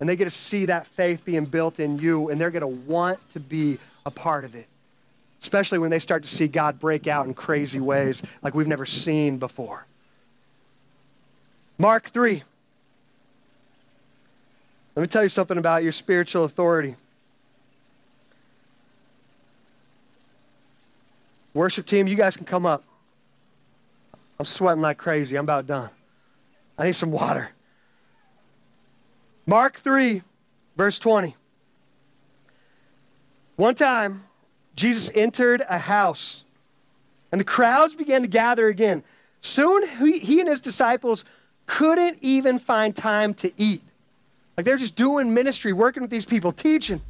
And 0.00 0.08
they 0.08 0.16
get 0.16 0.24
to 0.24 0.30
see 0.30 0.64
that 0.64 0.86
faith 0.86 1.26
being 1.26 1.44
built 1.44 1.78
in 1.78 1.98
you, 1.98 2.30
and 2.30 2.40
they're 2.40 2.50
going 2.50 2.62
to 2.62 2.66
want 2.66 3.18
to 3.30 3.40
be 3.40 3.76
a 4.06 4.10
part 4.10 4.46
of 4.46 4.54
it, 4.54 4.66
especially 5.42 5.78
when 5.78 5.90
they 5.90 5.98
start 5.98 6.22
to 6.22 6.28
see 6.28 6.48
God 6.48 6.80
break 6.80 7.06
out 7.06 7.26
in 7.26 7.34
crazy 7.34 7.80
ways 7.80 8.22
like 8.40 8.54
we've 8.54 8.66
never 8.66 8.86
seen 8.86 9.36
before. 9.36 9.84
Mark 11.80 12.10
3. 12.10 12.42
Let 14.94 15.00
me 15.00 15.06
tell 15.06 15.22
you 15.22 15.30
something 15.30 15.56
about 15.56 15.82
your 15.82 15.92
spiritual 15.92 16.44
authority. 16.44 16.94
Worship 21.54 21.86
team, 21.86 22.06
you 22.06 22.16
guys 22.16 22.36
can 22.36 22.44
come 22.44 22.66
up. 22.66 22.84
I'm 24.38 24.44
sweating 24.44 24.82
like 24.82 24.98
crazy. 24.98 25.36
I'm 25.36 25.46
about 25.46 25.66
done. 25.66 25.88
I 26.76 26.84
need 26.84 26.92
some 26.92 27.12
water. 27.12 27.52
Mark 29.46 29.78
3, 29.78 30.20
verse 30.76 30.98
20. 30.98 31.34
One 33.56 33.74
time, 33.74 34.24
Jesus 34.76 35.10
entered 35.14 35.62
a 35.66 35.78
house, 35.78 36.44
and 37.32 37.40
the 37.40 37.44
crowds 37.46 37.94
began 37.94 38.20
to 38.20 38.28
gather 38.28 38.68
again. 38.68 39.02
Soon, 39.40 39.88
he 39.98 40.40
and 40.40 40.48
his 40.50 40.60
disciples 40.60 41.24
couldn't 41.70 42.18
even 42.20 42.58
find 42.58 42.96
time 42.96 43.32
to 43.32 43.52
eat. 43.56 43.80
Like 44.56 44.66
they're 44.66 44.76
just 44.76 44.96
doing 44.96 45.32
ministry, 45.32 45.72
working 45.72 46.02
with 46.02 46.10
these 46.10 46.24
people, 46.24 46.50
teaching. 46.50 47.00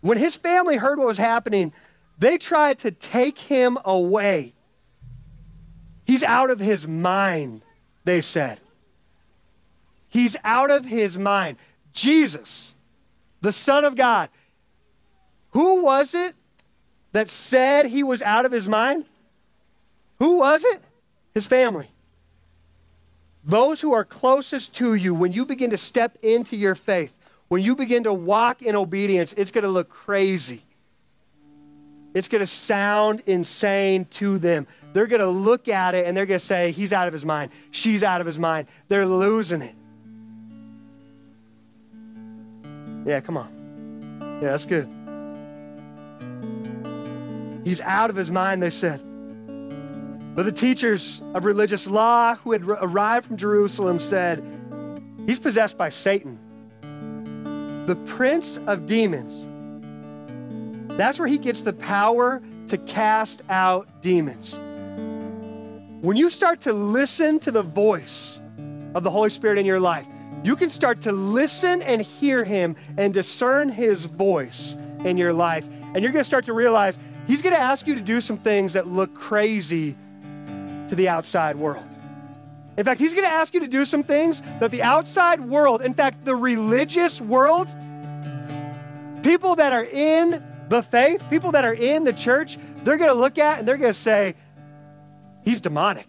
When 0.00 0.16
his 0.16 0.36
family 0.36 0.76
heard 0.76 0.96
what 0.96 1.08
was 1.08 1.18
happening, 1.18 1.72
they 2.20 2.38
tried 2.38 2.78
to 2.78 2.92
take 2.92 3.36
him 3.36 3.78
away. 3.84 4.54
He's 6.04 6.22
out 6.22 6.50
of 6.50 6.60
his 6.60 6.86
mind, 6.86 7.62
they 8.04 8.20
said. 8.20 8.60
He's 10.08 10.36
out 10.44 10.70
of 10.70 10.84
his 10.84 11.18
mind. 11.18 11.56
Jesus, 11.92 12.74
the 13.40 13.52
Son 13.52 13.84
of 13.84 13.96
God. 13.96 14.28
Who 15.50 15.82
was 15.82 16.14
it 16.14 16.34
that 17.10 17.28
said 17.28 17.86
he 17.86 18.04
was 18.04 18.22
out 18.22 18.46
of 18.46 18.52
his 18.52 18.68
mind? 18.68 19.04
Who 20.20 20.38
was 20.38 20.64
it? 20.64 20.80
His 21.34 21.48
family. 21.48 21.90
Those 23.48 23.80
who 23.80 23.94
are 23.94 24.04
closest 24.04 24.74
to 24.76 24.94
you, 24.94 25.14
when 25.14 25.32
you 25.32 25.46
begin 25.46 25.70
to 25.70 25.78
step 25.78 26.18
into 26.22 26.54
your 26.54 26.74
faith, 26.74 27.16
when 27.48 27.62
you 27.62 27.74
begin 27.74 28.04
to 28.04 28.12
walk 28.12 28.60
in 28.60 28.76
obedience, 28.76 29.32
it's 29.32 29.50
going 29.50 29.64
to 29.64 29.70
look 29.70 29.88
crazy. 29.88 30.62
It's 32.12 32.28
going 32.28 32.42
to 32.42 32.46
sound 32.46 33.22
insane 33.24 34.04
to 34.04 34.38
them. 34.38 34.66
They're 34.92 35.06
going 35.06 35.22
to 35.22 35.28
look 35.28 35.66
at 35.66 35.94
it 35.94 36.06
and 36.06 36.14
they're 36.14 36.26
going 36.26 36.38
to 36.38 36.44
say, 36.44 36.72
He's 36.72 36.92
out 36.92 37.06
of 37.06 37.14
his 37.14 37.24
mind. 37.24 37.50
She's 37.70 38.02
out 38.02 38.20
of 38.20 38.26
his 38.26 38.38
mind. 38.38 38.68
They're 38.88 39.06
losing 39.06 39.62
it. 39.62 39.74
Yeah, 43.06 43.20
come 43.20 43.38
on. 43.38 44.40
Yeah, 44.42 44.50
that's 44.50 44.66
good. 44.66 44.88
He's 47.64 47.80
out 47.80 48.10
of 48.10 48.16
his 48.16 48.30
mind, 48.30 48.62
they 48.62 48.68
said. 48.68 49.07
But 50.38 50.44
the 50.44 50.52
teachers 50.52 51.20
of 51.34 51.44
religious 51.44 51.88
law 51.88 52.36
who 52.36 52.52
had 52.52 52.62
arrived 52.62 53.26
from 53.26 53.36
Jerusalem 53.36 53.98
said, 53.98 54.40
He's 55.26 55.40
possessed 55.40 55.76
by 55.76 55.88
Satan, 55.88 56.38
the 57.86 57.96
prince 58.06 58.58
of 58.58 58.86
demons. 58.86 59.48
That's 60.96 61.18
where 61.18 61.26
he 61.26 61.38
gets 61.38 61.62
the 61.62 61.72
power 61.72 62.40
to 62.68 62.78
cast 62.78 63.42
out 63.48 64.00
demons. 64.00 64.56
When 66.02 66.16
you 66.16 66.30
start 66.30 66.60
to 66.60 66.72
listen 66.72 67.40
to 67.40 67.50
the 67.50 67.62
voice 67.62 68.38
of 68.94 69.02
the 69.02 69.10
Holy 69.10 69.30
Spirit 69.30 69.58
in 69.58 69.66
your 69.66 69.80
life, 69.80 70.06
you 70.44 70.54
can 70.54 70.70
start 70.70 71.00
to 71.00 71.10
listen 71.10 71.82
and 71.82 72.00
hear 72.00 72.44
him 72.44 72.76
and 72.96 73.12
discern 73.12 73.70
his 73.70 74.04
voice 74.04 74.76
in 75.04 75.16
your 75.16 75.32
life. 75.32 75.66
And 75.66 75.96
you're 75.96 76.12
going 76.12 76.22
to 76.22 76.24
start 76.24 76.44
to 76.44 76.52
realize 76.52 76.96
he's 77.26 77.42
going 77.42 77.56
to 77.56 77.60
ask 77.60 77.88
you 77.88 77.96
to 77.96 78.00
do 78.00 78.20
some 78.20 78.36
things 78.36 78.74
that 78.74 78.86
look 78.86 79.16
crazy 79.16 79.96
to 80.88 80.94
the 80.94 81.08
outside 81.08 81.56
world. 81.56 81.86
In 82.76 82.84
fact, 82.84 83.00
he's 83.00 83.12
going 83.12 83.26
to 83.26 83.32
ask 83.32 83.54
you 83.54 83.60
to 83.60 83.68
do 83.68 83.84
some 83.84 84.04
things 84.04 84.40
that 84.60 84.70
the 84.70 84.82
outside 84.82 85.40
world, 85.40 85.82
in 85.82 85.94
fact, 85.94 86.24
the 86.24 86.36
religious 86.36 87.20
world, 87.20 87.66
people 89.22 89.56
that 89.56 89.72
are 89.72 89.84
in 89.84 90.42
the 90.68 90.82
faith, 90.82 91.24
people 91.28 91.52
that 91.52 91.64
are 91.64 91.74
in 91.74 92.04
the 92.04 92.12
church, 92.12 92.56
they're 92.84 92.96
going 92.96 93.10
to 93.10 93.18
look 93.18 93.36
at 93.38 93.58
and 93.58 93.66
they're 93.66 93.76
going 93.76 93.90
to 93.90 93.98
say, 93.98 94.36
He's 95.44 95.60
demonic. 95.60 96.08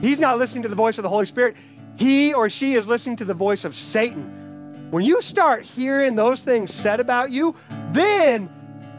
He's 0.00 0.18
not 0.18 0.38
listening 0.38 0.62
to 0.62 0.68
the 0.68 0.76
voice 0.76 0.98
of 0.98 1.02
the 1.02 1.08
Holy 1.08 1.26
Spirit. 1.26 1.56
He 1.96 2.32
or 2.32 2.48
she 2.48 2.74
is 2.74 2.88
listening 2.88 3.16
to 3.16 3.24
the 3.24 3.34
voice 3.34 3.64
of 3.64 3.74
Satan. 3.74 4.88
When 4.90 5.04
you 5.04 5.20
start 5.20 5.64
hearing 5.64 6.16
those 6.16 6.42
things 6.42 6.72
said 6.72 6.98
about 6.98 7.30
you, 7.30 7.54
then, 7.90 8.48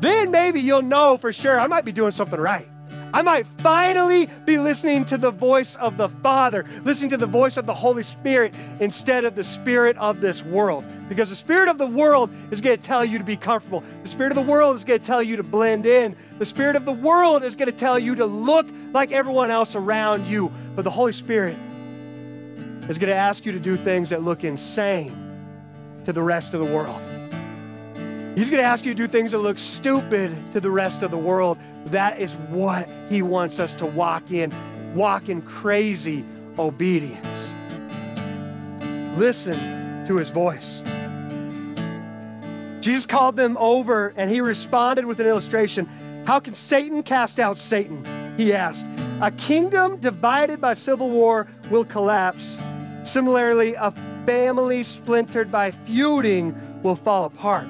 then 0.01 0.29
maybe 0.31 0.61
you'll 0.61 0.81
know 0.81 1.17
for 1.17 1.33
sure 1.33 1.59
I 1.59 1.67
might 1.67 1.83
be 1.83 1.91
doing 1.91 2.11
something 2.11 2.39
right. 2.39 2.69
I 3.13 3.21
might 3.21 3.45
finally 3.45 4.27
be 4.45 4.57
listening 4.57 5.05
to 5.05 5.17
the 5.17 5.31
voice 5.31 5.75
of 5.75 5.97
the 5.97 6.09
Father, 6.09 6.65
listening 6.83 7.09
to 7.11 7.17
the 7.17 7.25
voice 7.25 7.57
of 7.57 7.65
the 7.65 7.73
Holy 7.73 8.03
Spirit 8.03 8.53
instead 8.79 9.25
of 9.25 9.35
the 9.35 9.43
spirit 9.43 9.97
of 9.97 10.21
this 10.21 10.43
world. 10.43 10.85
Because 11.09 11.29
the 11.29 11.35
spirit 11.35 11.69
of 11.69 11.77
the 11.77 11.87
world 11.87 12.29
is 12.51 12.61
going 12.61 12.77
to 12.77 12.83
tell 12.83 13.03
you 13.03 13.17
to 13.17 13.23
be 13.23 13.35
comfortable. 13.35 13.83
The 14.03 14.09
spirit 14.09 14.31
of 14.31 14.35
the 14.35 14.51
world 14.51 14.75
is 14.75 14.83
going 14.83 14.99
to 14.99 15.05
tell 15.05 15.23
you 15.23 15.37
to 15.37 15.43
blend 15.43 15.85
in. 15.87 16.15
The 16.37 16.45
spirit 16.45 16.75
of 16.75 16.85
the 16.85 16.93
world 16.93 17.43
is 17.43 17.55
going 17.55 17.71
to 17.71 17.77
tell 17.77 17.97
you 17.97 18.15
to 18.15 18.25
look 18.25 18.67
like 18.93 19.11
everyone 19.11 19.49
else 19.49 19.75
around 19.75 20.27
you. 20.27 20.51
But 20.75 20.83
the 20.83 20.91
Holy 20.91 21.13
Spirit 21.13 21.57
is 22.87 22.99
going 22.99 23.09
to 23.09 23.15
ask 23.15 23.45
you 23.45 23.51
to 23.51 23.59
do 23.59 23.75
things 23.75 24.11
that 24.11 24.23
look 24.23 24.43
insane 24.43 25.15
to 26.05 26.13
the 26.13 26.21
rest 26.21 26.53
of 26.53 26.59
the 26.59 26.65
world. 26.65 27.01
He's 28.35 28.49
going 28.49 28.61
to 28.63 28.67
ask 28.67 28.85
you 28.85 28.93
to 28.93 28.97
do 28.97 29.07
things 29.07 29.31
that 29.31 29.39
look 29.39 29.57
stupid 29.57 30.51
to 30.53 30.61
the 30.61 30.71
rest 30.71 31.03
of 31.03 31.11
the 31.11 31.17
world. 31.17 31.57
That 31.91 32.19
is 32.19 32.35
what 32.35 32.87
he 33.09 33.21
wants 33.21 33.59
us 33.59 33.75
to 33.75 33.85
walk 33.85 34.31
in, 34.31 34.53
walk 34.93 35.29
in 35.29 35.41
crazy 35.41 36.23
obedience. 36.57 37.53
Listen 39.17 40.05
to 40.05 40.17
his 40.17 40.29
voice. 40.29 40.81
Jesus 42.79 43.05
called 43.05 43.35
them 43.35 43.57
over 43.57 44.13
and 44.15 44.29
he 44.29 44.41
responded 44.41 45.05
with 45.05 45.19
an 45.19 45.27
illustration. 45.27 45.87
How 46.25 46.39
can 46.39 46.53
Satan 46.53 47.03
cast 47.03 47.39
out 47.39 47.57
Satan? 47.57 48.05
He 48.37 48.53
asked. 48.53 48.87
A 49.21 49.31
kingdom 49.31 49.97
divided 49.97 50.61
by 50.61 50.75
civil 50.75 51.09
war 51.09 51.47
will 51.69 51.83
collapse. 51.83 52.59
Similarly, 53.03 53.73
a 53.73 53.91
family 54.25 54.83
splintered 54.83 55.51
by 55.51 55.71
feuding 55.71 56.55
will 56.83 56.95
fall 56.95 57.25
apart. 57.25 57.67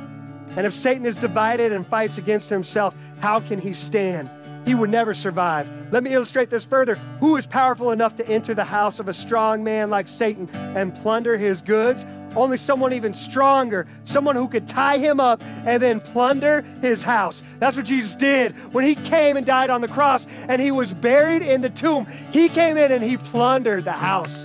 And 0.60 0.67
if 0.67 0.74
Satan 0.74 1.06
is 1.06 1.15
divided 1.15 1.72
and 1.72 1.88
fights 1.88 2.17
against 2.17 2.50
himself, 2.50 2.93
how 3.22 3.39
can 3.39 3.62
he 3.62 3.72
stand? 3.72 4.30
He 4.67 4.76
would 4.76 4.89
never 4.89 5.13
survive. 5.13 5.69
Let 5.93 6.04
me 6.04 6.13
illustrate 6.13 6.50
this 6.50 6.65
further. 6.65 6.95
Who 7.22 7.38
is 7.38 7.48
powerful 7.48 7.91
enough 7.91 8.17
to 8.17 8.28
enter 8.28 8.54
the 8.54 8.65
house 8.65 9.00
of 9.00 9.08
a 9.08 9.13
strong 9.13 9.63
man 9.63 9.89
like 9.89 10.06
Satan 10.10 10.50
and 10.76 10.93
plunder 10.95 11.38
his 11.38 11.62
goods? 11.62 12.06
Only 12.36 12.58
someone 12.58 12.91
even 12.91 13.13
stronger, 13.13 13.88
someone 14.04 14.36
who 14.36 14.50
could 14.50 14.67
tie 14.67 14.98
him 14.98 15.22
up 15.22 15.41
and 15.65 15.82
then 15.82 16.02
plunder 16.02 16.65
his 16.82 17.06
house. 17.06 17.41
That's 17.60 17.78
what 17.78 17.86
Jesus 17.86 18.17
did 18.17 18.52
when 18.74 18.84
he 18.84 18.95
came 18.95 19.38
and 19.38 19.45
died 19.45 19.69
on 19.69 19.80
the 19.80 19.88
cross 19.88 20.28
and 20.50 20.62
he 20.62 20.72
was 20.72 20.93
buried 20.93 21.41
in 21.41 21.62
the 21.62 21.69
tomb. 21.69 22.06
He 22.34 22.50
came 22.50 22.76
in 22.76 22.91
and 22.91 23.02
he 23.02 23.15
plundered 23.15 23.86
the 23.86 23.93
house. 23.93 24.43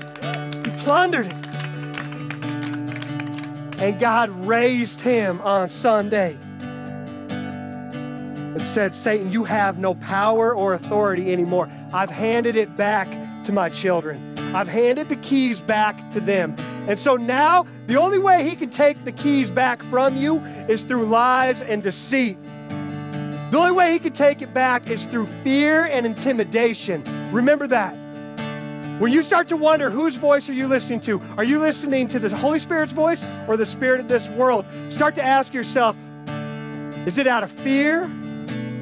He 0.64 0.70
plundered 0.84 1.26
it. 1.26 1.43
And 3.78 3.98
God 4.00 4.30
raised 4.46 5.00
him 5.00 5.40
on 5.42 5.68
Sunday 5.68 6.38
and 8.54 8.62
said, 8.62 8.94
Satan, 8.94 9.32
you 9.32 9.44
have 9.44 9.78
no 9.78 9.94
power 9.96 10.54
or 10.54 10.74
authority 10.74 11.32
anymore. 11.32 11.68
I've 11.92 12.10
handed 12.10 12.56
it 12.56 12.76
back 12.76 13.08
to 13.44 13.52
my 13.52 13.68
children. 13.68 14.34
I've 14.54 14.68
handed 14.68 15.08
the 15.08 15.16
keys 15.16 15.60
back 15.60 16.10
to 16.12 16.20
them. 16.20 16.54
And 16.86 16.98
so 16.98 17.16
now, 17.16 17.66
the 17.86 17.96
only 18.00 18.18
way 18.18 18.48
he 18.48 18.54
can 18.54 18.70
take 18.70 19.04
the 19.04 19.12
keys 19.12 19.50
back 19.50 19.82
from 19.82 20.16
you 20.16 20.38
is 20.68 20.82
through 20.82 21.06
lies 21.06 21.60
and 21.62 21.82
deceit. 21.82 22.38
The 23.50 23.58
only 23.58 23.72
way 23.72 23.92
he 23.92 23.98
can 23.98 24.12
take 24.12 24.42
it 24.42 24.54
back 24.54 24.90
is 24.90 25.04
through 25.04 25.26
fear 25.42 25.84
and 25.84 26.06
intimidation. 26.06 27.02
Remember 27.32 27.66
that. 27.66 27.96
When 28.98 29.12
you 29.12 29.22
start 29.22 29.48
to 29.48 29.56
wonder 29.56 29.90
whose 29.90 30.14
voice 30.14 30.48
are 30.48 30.52
you 30.52 30.68
listening 30.68 31.00
to? 31.00 31.20
Are 31.36 31.42
you 31.42 31.58
listening 31.58 32.06
to 32.08 32.20
the 32.20 32.34
Holy 32.34 32.60
Spirit's 32.60 32.92
voice 32.92 33.26
or 33.48 33.56
the 33.56 33.66
spirit 33.66 33.98
of 33.98 34.06
this 34.06 34.28
world? 34.30 34.64
Start 34.88 35.16
to 35.16 35.22
ask 35.22 35.52
yourself, 35.52 35.96
is 37.04 37.18
it 37.18 37.26
out 37.26 37.42
of 37.42 37.50
fear 37.50 38.08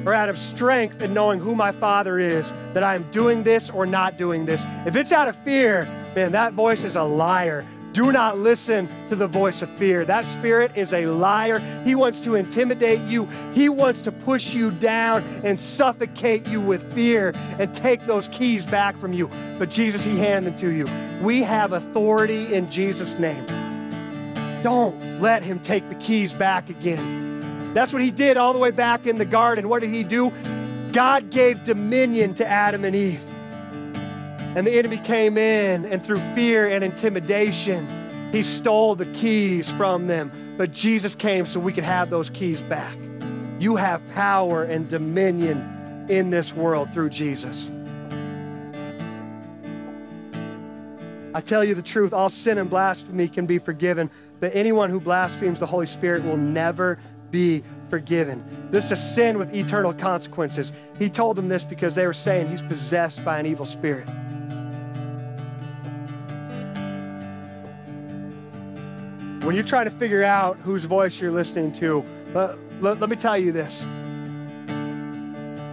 or 0.05 0.13
out 0.13 0.29
of 0.29 0.37
strength 0.37 1.01
in 1.01 1.15
knowing 1.15 1.39
who 1.39 1.55
my 1.55 1.71
Father 1.71 2.19
is 2.19 2.51
that 2.73 2.83
I 2.83 2.93
am 2.93 3.09
doing 3.11 3.43
this 3.43 3.69
or 3.69 3.85
not 3.85 4.17
doing 4.17 4.45
this. 4.45 4.63
If 4.85 4.95
it's 4.95 5.11
out 5.11 5.27
of 5.27 5.35
fear, 5.37 5.85
man, 6.15 6.31
that 6.33 6.53
voice 6.53 6.83
is 6.83 6.95
a 6.95 7.03
liar. 7.03 7.65
Do 7.93 8.11
not 8.11 8.39
listen 8.39 8.89
to 9.09 9.15
the 9.15 9.27
voice 9.27 9.61
of 9.61 9.69
fear. 9.71 10.03
That 10.03 10.25
spirit 10.25 10.71
is 10.75 10.93
a 10.93 11.05
liar. 11.05 11.59
He 11.85 11.95
wants 11.95 12.21
to 12.21 12.35
intimidate 12.35 13.01
you. 13.01 13.25
He 13.53 13.69
wants 13.69 14.01
to 14.01 14.11
push 14.11 14.53
you 14.53 14.71
down 14.71 15.23
and 15.43 15.59
suffocate 15.59 16.47
you 16.47 16.59
with 16.59 16.93
fear 16.93 17.33
and 17.59 17.73
take 17.73 18.01
those 18.01 18.27
keys 18.29 18.65
back 18.65 18.97
from 18.97 19.13
you. 19.13 19.29
But 19.59 19.69
Jesus, 19.69 20.03
He 20.03 20.17
handed 20.17 20.53
them 20.53 20.59
to 20.61 20.71
you. 20.71 20.87
We 21.23 21.43
have 21.43 21.71
authority 21.71 22.53
in 22.53 22.69
Jesus' 22.71 23.19
name. 23.19 23.45
Don't 24.63 25.21
let 25.21 25.43
Him 25.43 25.59
take 25.59 25.87
the 25.89 25.95
keys 25.95 26.33
back 26.33 26.69
again. 26.69 27.23
That's 27.73 27.91
what 27.91 28.03
he 28.03 28.11
did 28.11 28.37
all 28.37 28.53
the 28.53 28.59
way 28.59 28.69
back 28.71 29.07
in 29.07 29.17
the 29.17 29.25
garden. 29.25 29.67
What 29.67 29.81
did 29.81 29.89
he 29.89 30.03
do? 30.03 30.31
God 30.91 31.31
gave 31.31 31.63
dominion 31.63 32.35
to 32.35 32.47
Adam 32.47 32.85
and 32.85 32.95
Eve. 32.95 33.23
And 34.55 34.67
the 34.67 34.77
enemy 34.77 34.97
came 34.97 35.37
in, 35.37 35.85
and 35.85 36.05
through 36.05 36.19
fear 36.35 36.67
and 36.67 36.83
intimidation, 36.83 37.87
he 38.31 38.43
stole 38.43 38.95
the 38.95 39.07
keys 39.07 39.69
from 39.71 40.07
them. 40.07 40.31
But 40.57 40.71
Jesus 40.71 41.15
came 41.15 41.45
so 41.45 41.59
we 41.59 41.73
could 41.73 41.83
have 41.83 42.09
those 42.09 42.29
keys 42.29 42.61
back. 42.61 42.95
You 43.59 43.75
have 43.77 44.01
power 44.13 44.63
and 44.63 44.87
dominion 44.87 46.05
in 46.09 46.29
this 46.29 46.53
world 46.53 46.93
through 46.93 47.09
Jesus. 47.09 47.71
I 51.35 51.41
tell 51.41 51.63
you 51.63 51.73
the 51.73 51.81
truth, 51.81 52.13
all 52.13 52.29
sin 52.29 52.59
and 52.59 52.69
blasphemy 52.69 53.27
can 53.27 53.47
be 53.47 53.57
forgiven, 53.57 54.11
but 54.39 54.55
anyone 54.55 54.91
who 54.91 54.99
blasphemes 54.99 55.59
the 55.59 55.65
Holy 55.65 55.87
Spirit 55.87 56.23
will 56.23 56.37
never 56.37 56.99
be 57.31 57.63
forgiven. 57.89 58.43
This 58.69 58.91
is 58.91 59.01
sin 59.01 59.39
with 59.39 59.55
eternal 59.55 59.93
consequences. 59.93 60.71
He 60.99 61.09
told 61.09 61.35
them 61.35 61.47
this 61.47 61.63
because 61.63 61.95
they 61.95 62.05
were 62.05 62.13
saying 62.13 62.49
he's 62.49 62.61
possessed 62.61 63.25
by 63.25 63.39
an 63.39 63.47
evil 63.47 63.65
spirit. 63.65 64.07
When 69.43 69.55
you're 69.55 69.65
trying 69.65 69.85
to 69.85 69.91
figure 69.91 70.23
out 70.23 70.57
whose 70.59 70.85
voice 70.85 71.19
you're 71.19 71.31
listening 71.31 71.73
to, 71.73 72.03
uh, 72.33 72.55
let, 72.79 72.99
let, 73.01 73.09
me 73.09 73.17
tell 73.17 73.37
you 73.37 73.51
this. 73.51 73.85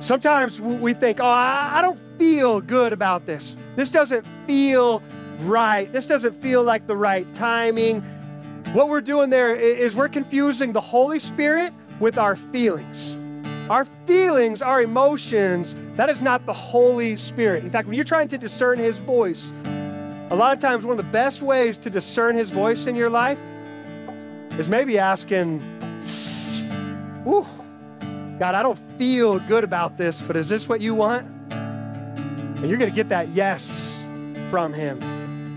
Sometimes 0.05 0.61
we 0.61 0.93
think, 0.93 1.21
oh, 1.21 1.25
I, 1.25 1.75
I 1.75 1.83
don't 1.83 1.99
feel 2.19 2.61
good 2.61 2.93
about 2.93 3.27
this. 3.27 3.57
This 3.77 3.93
doesn't 3.93 4.27
feel 4.47 5.03
right. 5.43 5.91
This 5.93 6.07
doesn't 6.07 6.33
feel 6.43 6.65
like 6.65 6.89
the 6.89 6.97
right 6.97 7.33
timing. 7.35 8.01
What 8.73 8.89
we're 8.89 9.01
doing 9.01 9.31
there 9.31 9.55
is 9.55 9.95
we're 9.95 10.09
confusing 10.09 10.73
the 10.73 10.81
Holy 10.81 11.21
Spirit 11.21 11.73
with 12.01 12.19
our 12.19 12.35
feelings. 12.35 13.17
Our 13.71 13.85
feelings, 14.05 14.63
our 14.63 14.83
emotions, 14.83 15.77
that 15.95 16.09
is 16.09 16.21
not 16.21 16.45
the 16.45 16.53
Holy 16.53 17.17
Spirit. 17.17 17.63
In 17.63 17.71
fact, 17.71 17.87
when 17.87 17.95
you're 17.95 18.05
trying 18.05 18.29
to 18.29 18.39
discern 18.39 18.79
His 18.79 18.99
voice, 18.99 19.55
a 20.31 20.35
lot 20.35 20.57
of 20.57 20.61
times 20.61 20.85
one 20.85 20.99
of 20.99 21.05
the 21.05 21.13
best 21.13 21.41
ways 21.41 21.79
to 21.79 21.91
discern 21.91 22.35
His 22.35 22.51
voice 22.51 22.87
in 22.87 22.97
your 22.97 23.11
life 23.11 23.39
is 24.61 24.69
maybe 24.69 24.99
asking, 24.99 25.59
Ooh, 27.27 27.47
God, 28.39 28.55
I 28.55 28.63
don't 28.63 28.79
feel 28.99 29.39
good 29.41 29.65
about 29.65 29.97
this, 29.97 30.21
but 30.21 30.37
is 30.37 30.51
this 30.51 30.69
what 30.69 30.83
you 30.83 30.95
want? 30.95 31.27
And 31.51 32.69
you're 32.69 32.77
going 32.77 32.91
to 32.91 32.95
get 32.95 33.09
that 33.09 33.29
yes 33.29 34.05
from 34.51 34.75
Him. 34.75 35.01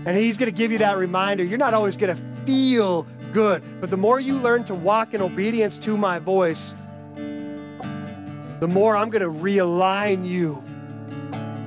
And 0.06 0.16
He's 0.16 0.38
going 0.38 0.50
to 0.50 0.56
give 0.56 0.72
you 0.72 0.78
that 0.78 0.96
reminder. 0.96 1.44
You're 1.44 1.58
not 1.58 1.74
always 1.74 1.98
going 1.98 2.16
to 2.16 2.22
feel 2.46 3.06
good, 3.34 3.62
but 3.78 3.90
the 3.90 3.98
more 3.98 4.20
you 4.20 4.38
learn 4.38 4.64
to 4.64 4.74
walk 4.74 5.12
in 5.12 5.20
obedience 5.20 5.76
to 5.80 5.98
my 5.98 6.18
voice, 6.18 6.74
the 7.14 8.68
more 8.68 8.96
I'm 8.96 9.10
going 9.10 9.22
to 9.22 9.42
realign 9.42 10.26
you 10.26 10.64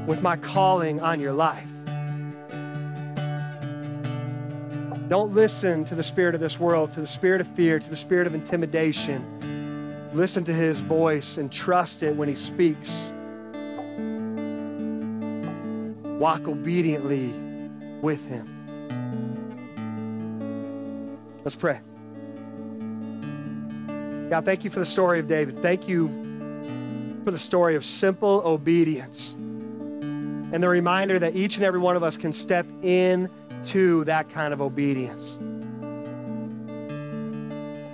with 0.07 0.23
my 0.23 0.37
calling 0.37 1.01
on 1.01 1.19
your 1.19 1.33
life. 1.33 1.66
Don't 5.07 5.33
listen 5.33 5.85
to 5.85 5.95
the 5.95 6.03
spirit 6.03 6.35
of 6.35 6.41
this 6.41 6.59
world, 6.59 6.91
to 6.93 6.99
the 6.99 7.07
spirit 7.07 7.39
of 7.39 7.47
fear, 7.47 7.79
to 7.79 7.89
the 7.89 7.95
spirit 7.95 8.27
of 8.27 8.33
intimidation. 8.33 10.09
Listen 10.13 10.43
to 10.43 10.53
his 10.53 10.79
voice 10.79 11.37
and 11.37 11.49
trust 11.49 12.03
it 12.03 12.13
when 12.15 12.27
he 12.27 12.35
speaks. 12.35 13.11
Walk 16.19 16.47
obediently 16.47 17.33
with 18.01 18.25
him. 18.27 18.53
Let's 21.45 21.55
pray. 21.55 21.79
God, 24.29 24.43
thank 24.43 24.65
you 24.65 24.69
for 24.69 24.79
the 24.79 24.85
story 24.85 25.19
of 25.19 25.27
David. 25.27 25.61
Thank 25.61 25.87
you 25.87 26.09
for 27.23 27.31
the 27.31 27.39
story 27.39 27.77
of 27.77 27.85
simple 27.85 28.41
obedience 28.43 29.35
and 29.35 30.61
the 30.61 30.67
reminder 30.67 31.19
that 31.19 31.35
each 31.35 31.55
and 31.55 31.63
every 31.63 31.79
one 31.79 31.95
of 31.95 32.03
us 32.03 32.17
can 32.17 32.33
step 32.33 32.65
in 32.81 33.29
to 33.67 34.03
that 34.05 34.29
kind 34.29 34.53
of 34.53 34.61
obedience. 34.61 35.37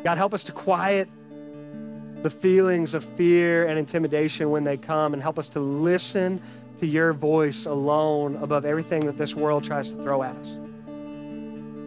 God, 0.03 0.17
help 0.17 0.33
us 0.33 0.43
to 0.45 0.51
quiet 0.51 1.09
the 2.23 2.29
feelings 2.29 2.93
of 2.93 3.03
fear 3.03 3.67
and 3.67 3.77
intimidation 3.79 4.49
when 4.49 4.63
they 4.63 4.77
come 4.77 5.13
and 5.13 5.21
help 5.21 5.37
us 5.39 5.49
to 5.49 5.59
listen 5.59 6.41
to 6.79 6.87
your 6.87 7.13
voice 7.13 7.65
alone 7.65 8.35
above 8.37 8.65
everything 8.65 9.05
that 9.05 9.17
this 9.17 9.35
world 9.35 9.63
tries 9.63 9.89
to 9.89 9.95
throw 10.03 10.23
at 10.23 10.35
us. 10.35 10.57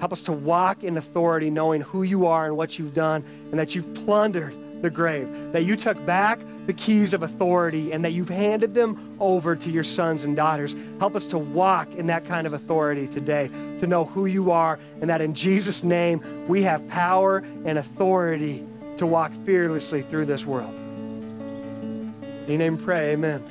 Help 0.00 0.12
us 0.12 0.22
to 0.24 0.32
walk 0.32 0.84
in 0.84 0.96
authority, 0.96 1.50
knowing 1.50 1.80
who 1.80 2.02
you 2.02 2.26
are 2.26 2.46
and 2.46 2.56
what 2.56 2.78
you've 2.78 2.94
done, 2.94 3.24
and 3.50 3.58
that 3.58 3.74
you've 3.74 3.92
plundered 3.94 4.54
the 4.82 4.90
grave, 4.90 5.28
that 5.52 5.64
you 5.64 5.76
took 5.76 6.04
back 6.06 6.40
the 6.66 6.72
keys 6.72 7.14
of 7.14 7.22
authority 7.22 7.92
and 7.92 8.04
that 8.04 8.12
you've 8.12 8.28
handed 8.28 8.74
them 8.74 9.16
over 9.20 9.54
to 9.56 9.70
your 9.70 9.84
sons 9.84 10.24
and 10.24 10.36
daughters. 10.36 10.76
Help 10.98 11.14
us 11.14 11.26
to 11.28 11.38
walk 11.38 11.92
in 11.94 12.06
that 12.06 12.24
kind 12.24 12.46
of 12.46 12.52
authority 12.52 13.06
today, 13.06 13.48
to 13.78 13.86
know 13.86 14.04
who 14.04 14.26
you 14.26 14.50
are, 14.50 14.78
and 15.00 15.08
that 15.08 15.20
in 15.20 15.34
Jesus' 15.34 15.84
name 15.84 16.20
we 16.48 16.62
have 16.62 16.86
power 16.88 17.38
and 17.64 17.78
authority 17.78 18.66
to 18.96 19.06
walk 19.06 19.32
fearlessly 19.44 20.02
through 20.02 20.26
this 20.26 20.44
world. 20.44 20.74
In 20.74 22.46
your 22.48 22.58
name, 22.58 22.76
pray, 22.76 23.12
amen. 23.12 23.42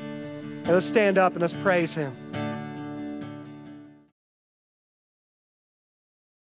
And 0.64 0.68
let's 0.68 0.86
stand 0.86 1.18
up 1.18 1.34
and 1.34 1.42
let's 1.42 1.54
praise 1.54 1.94
him. 1.96 2.16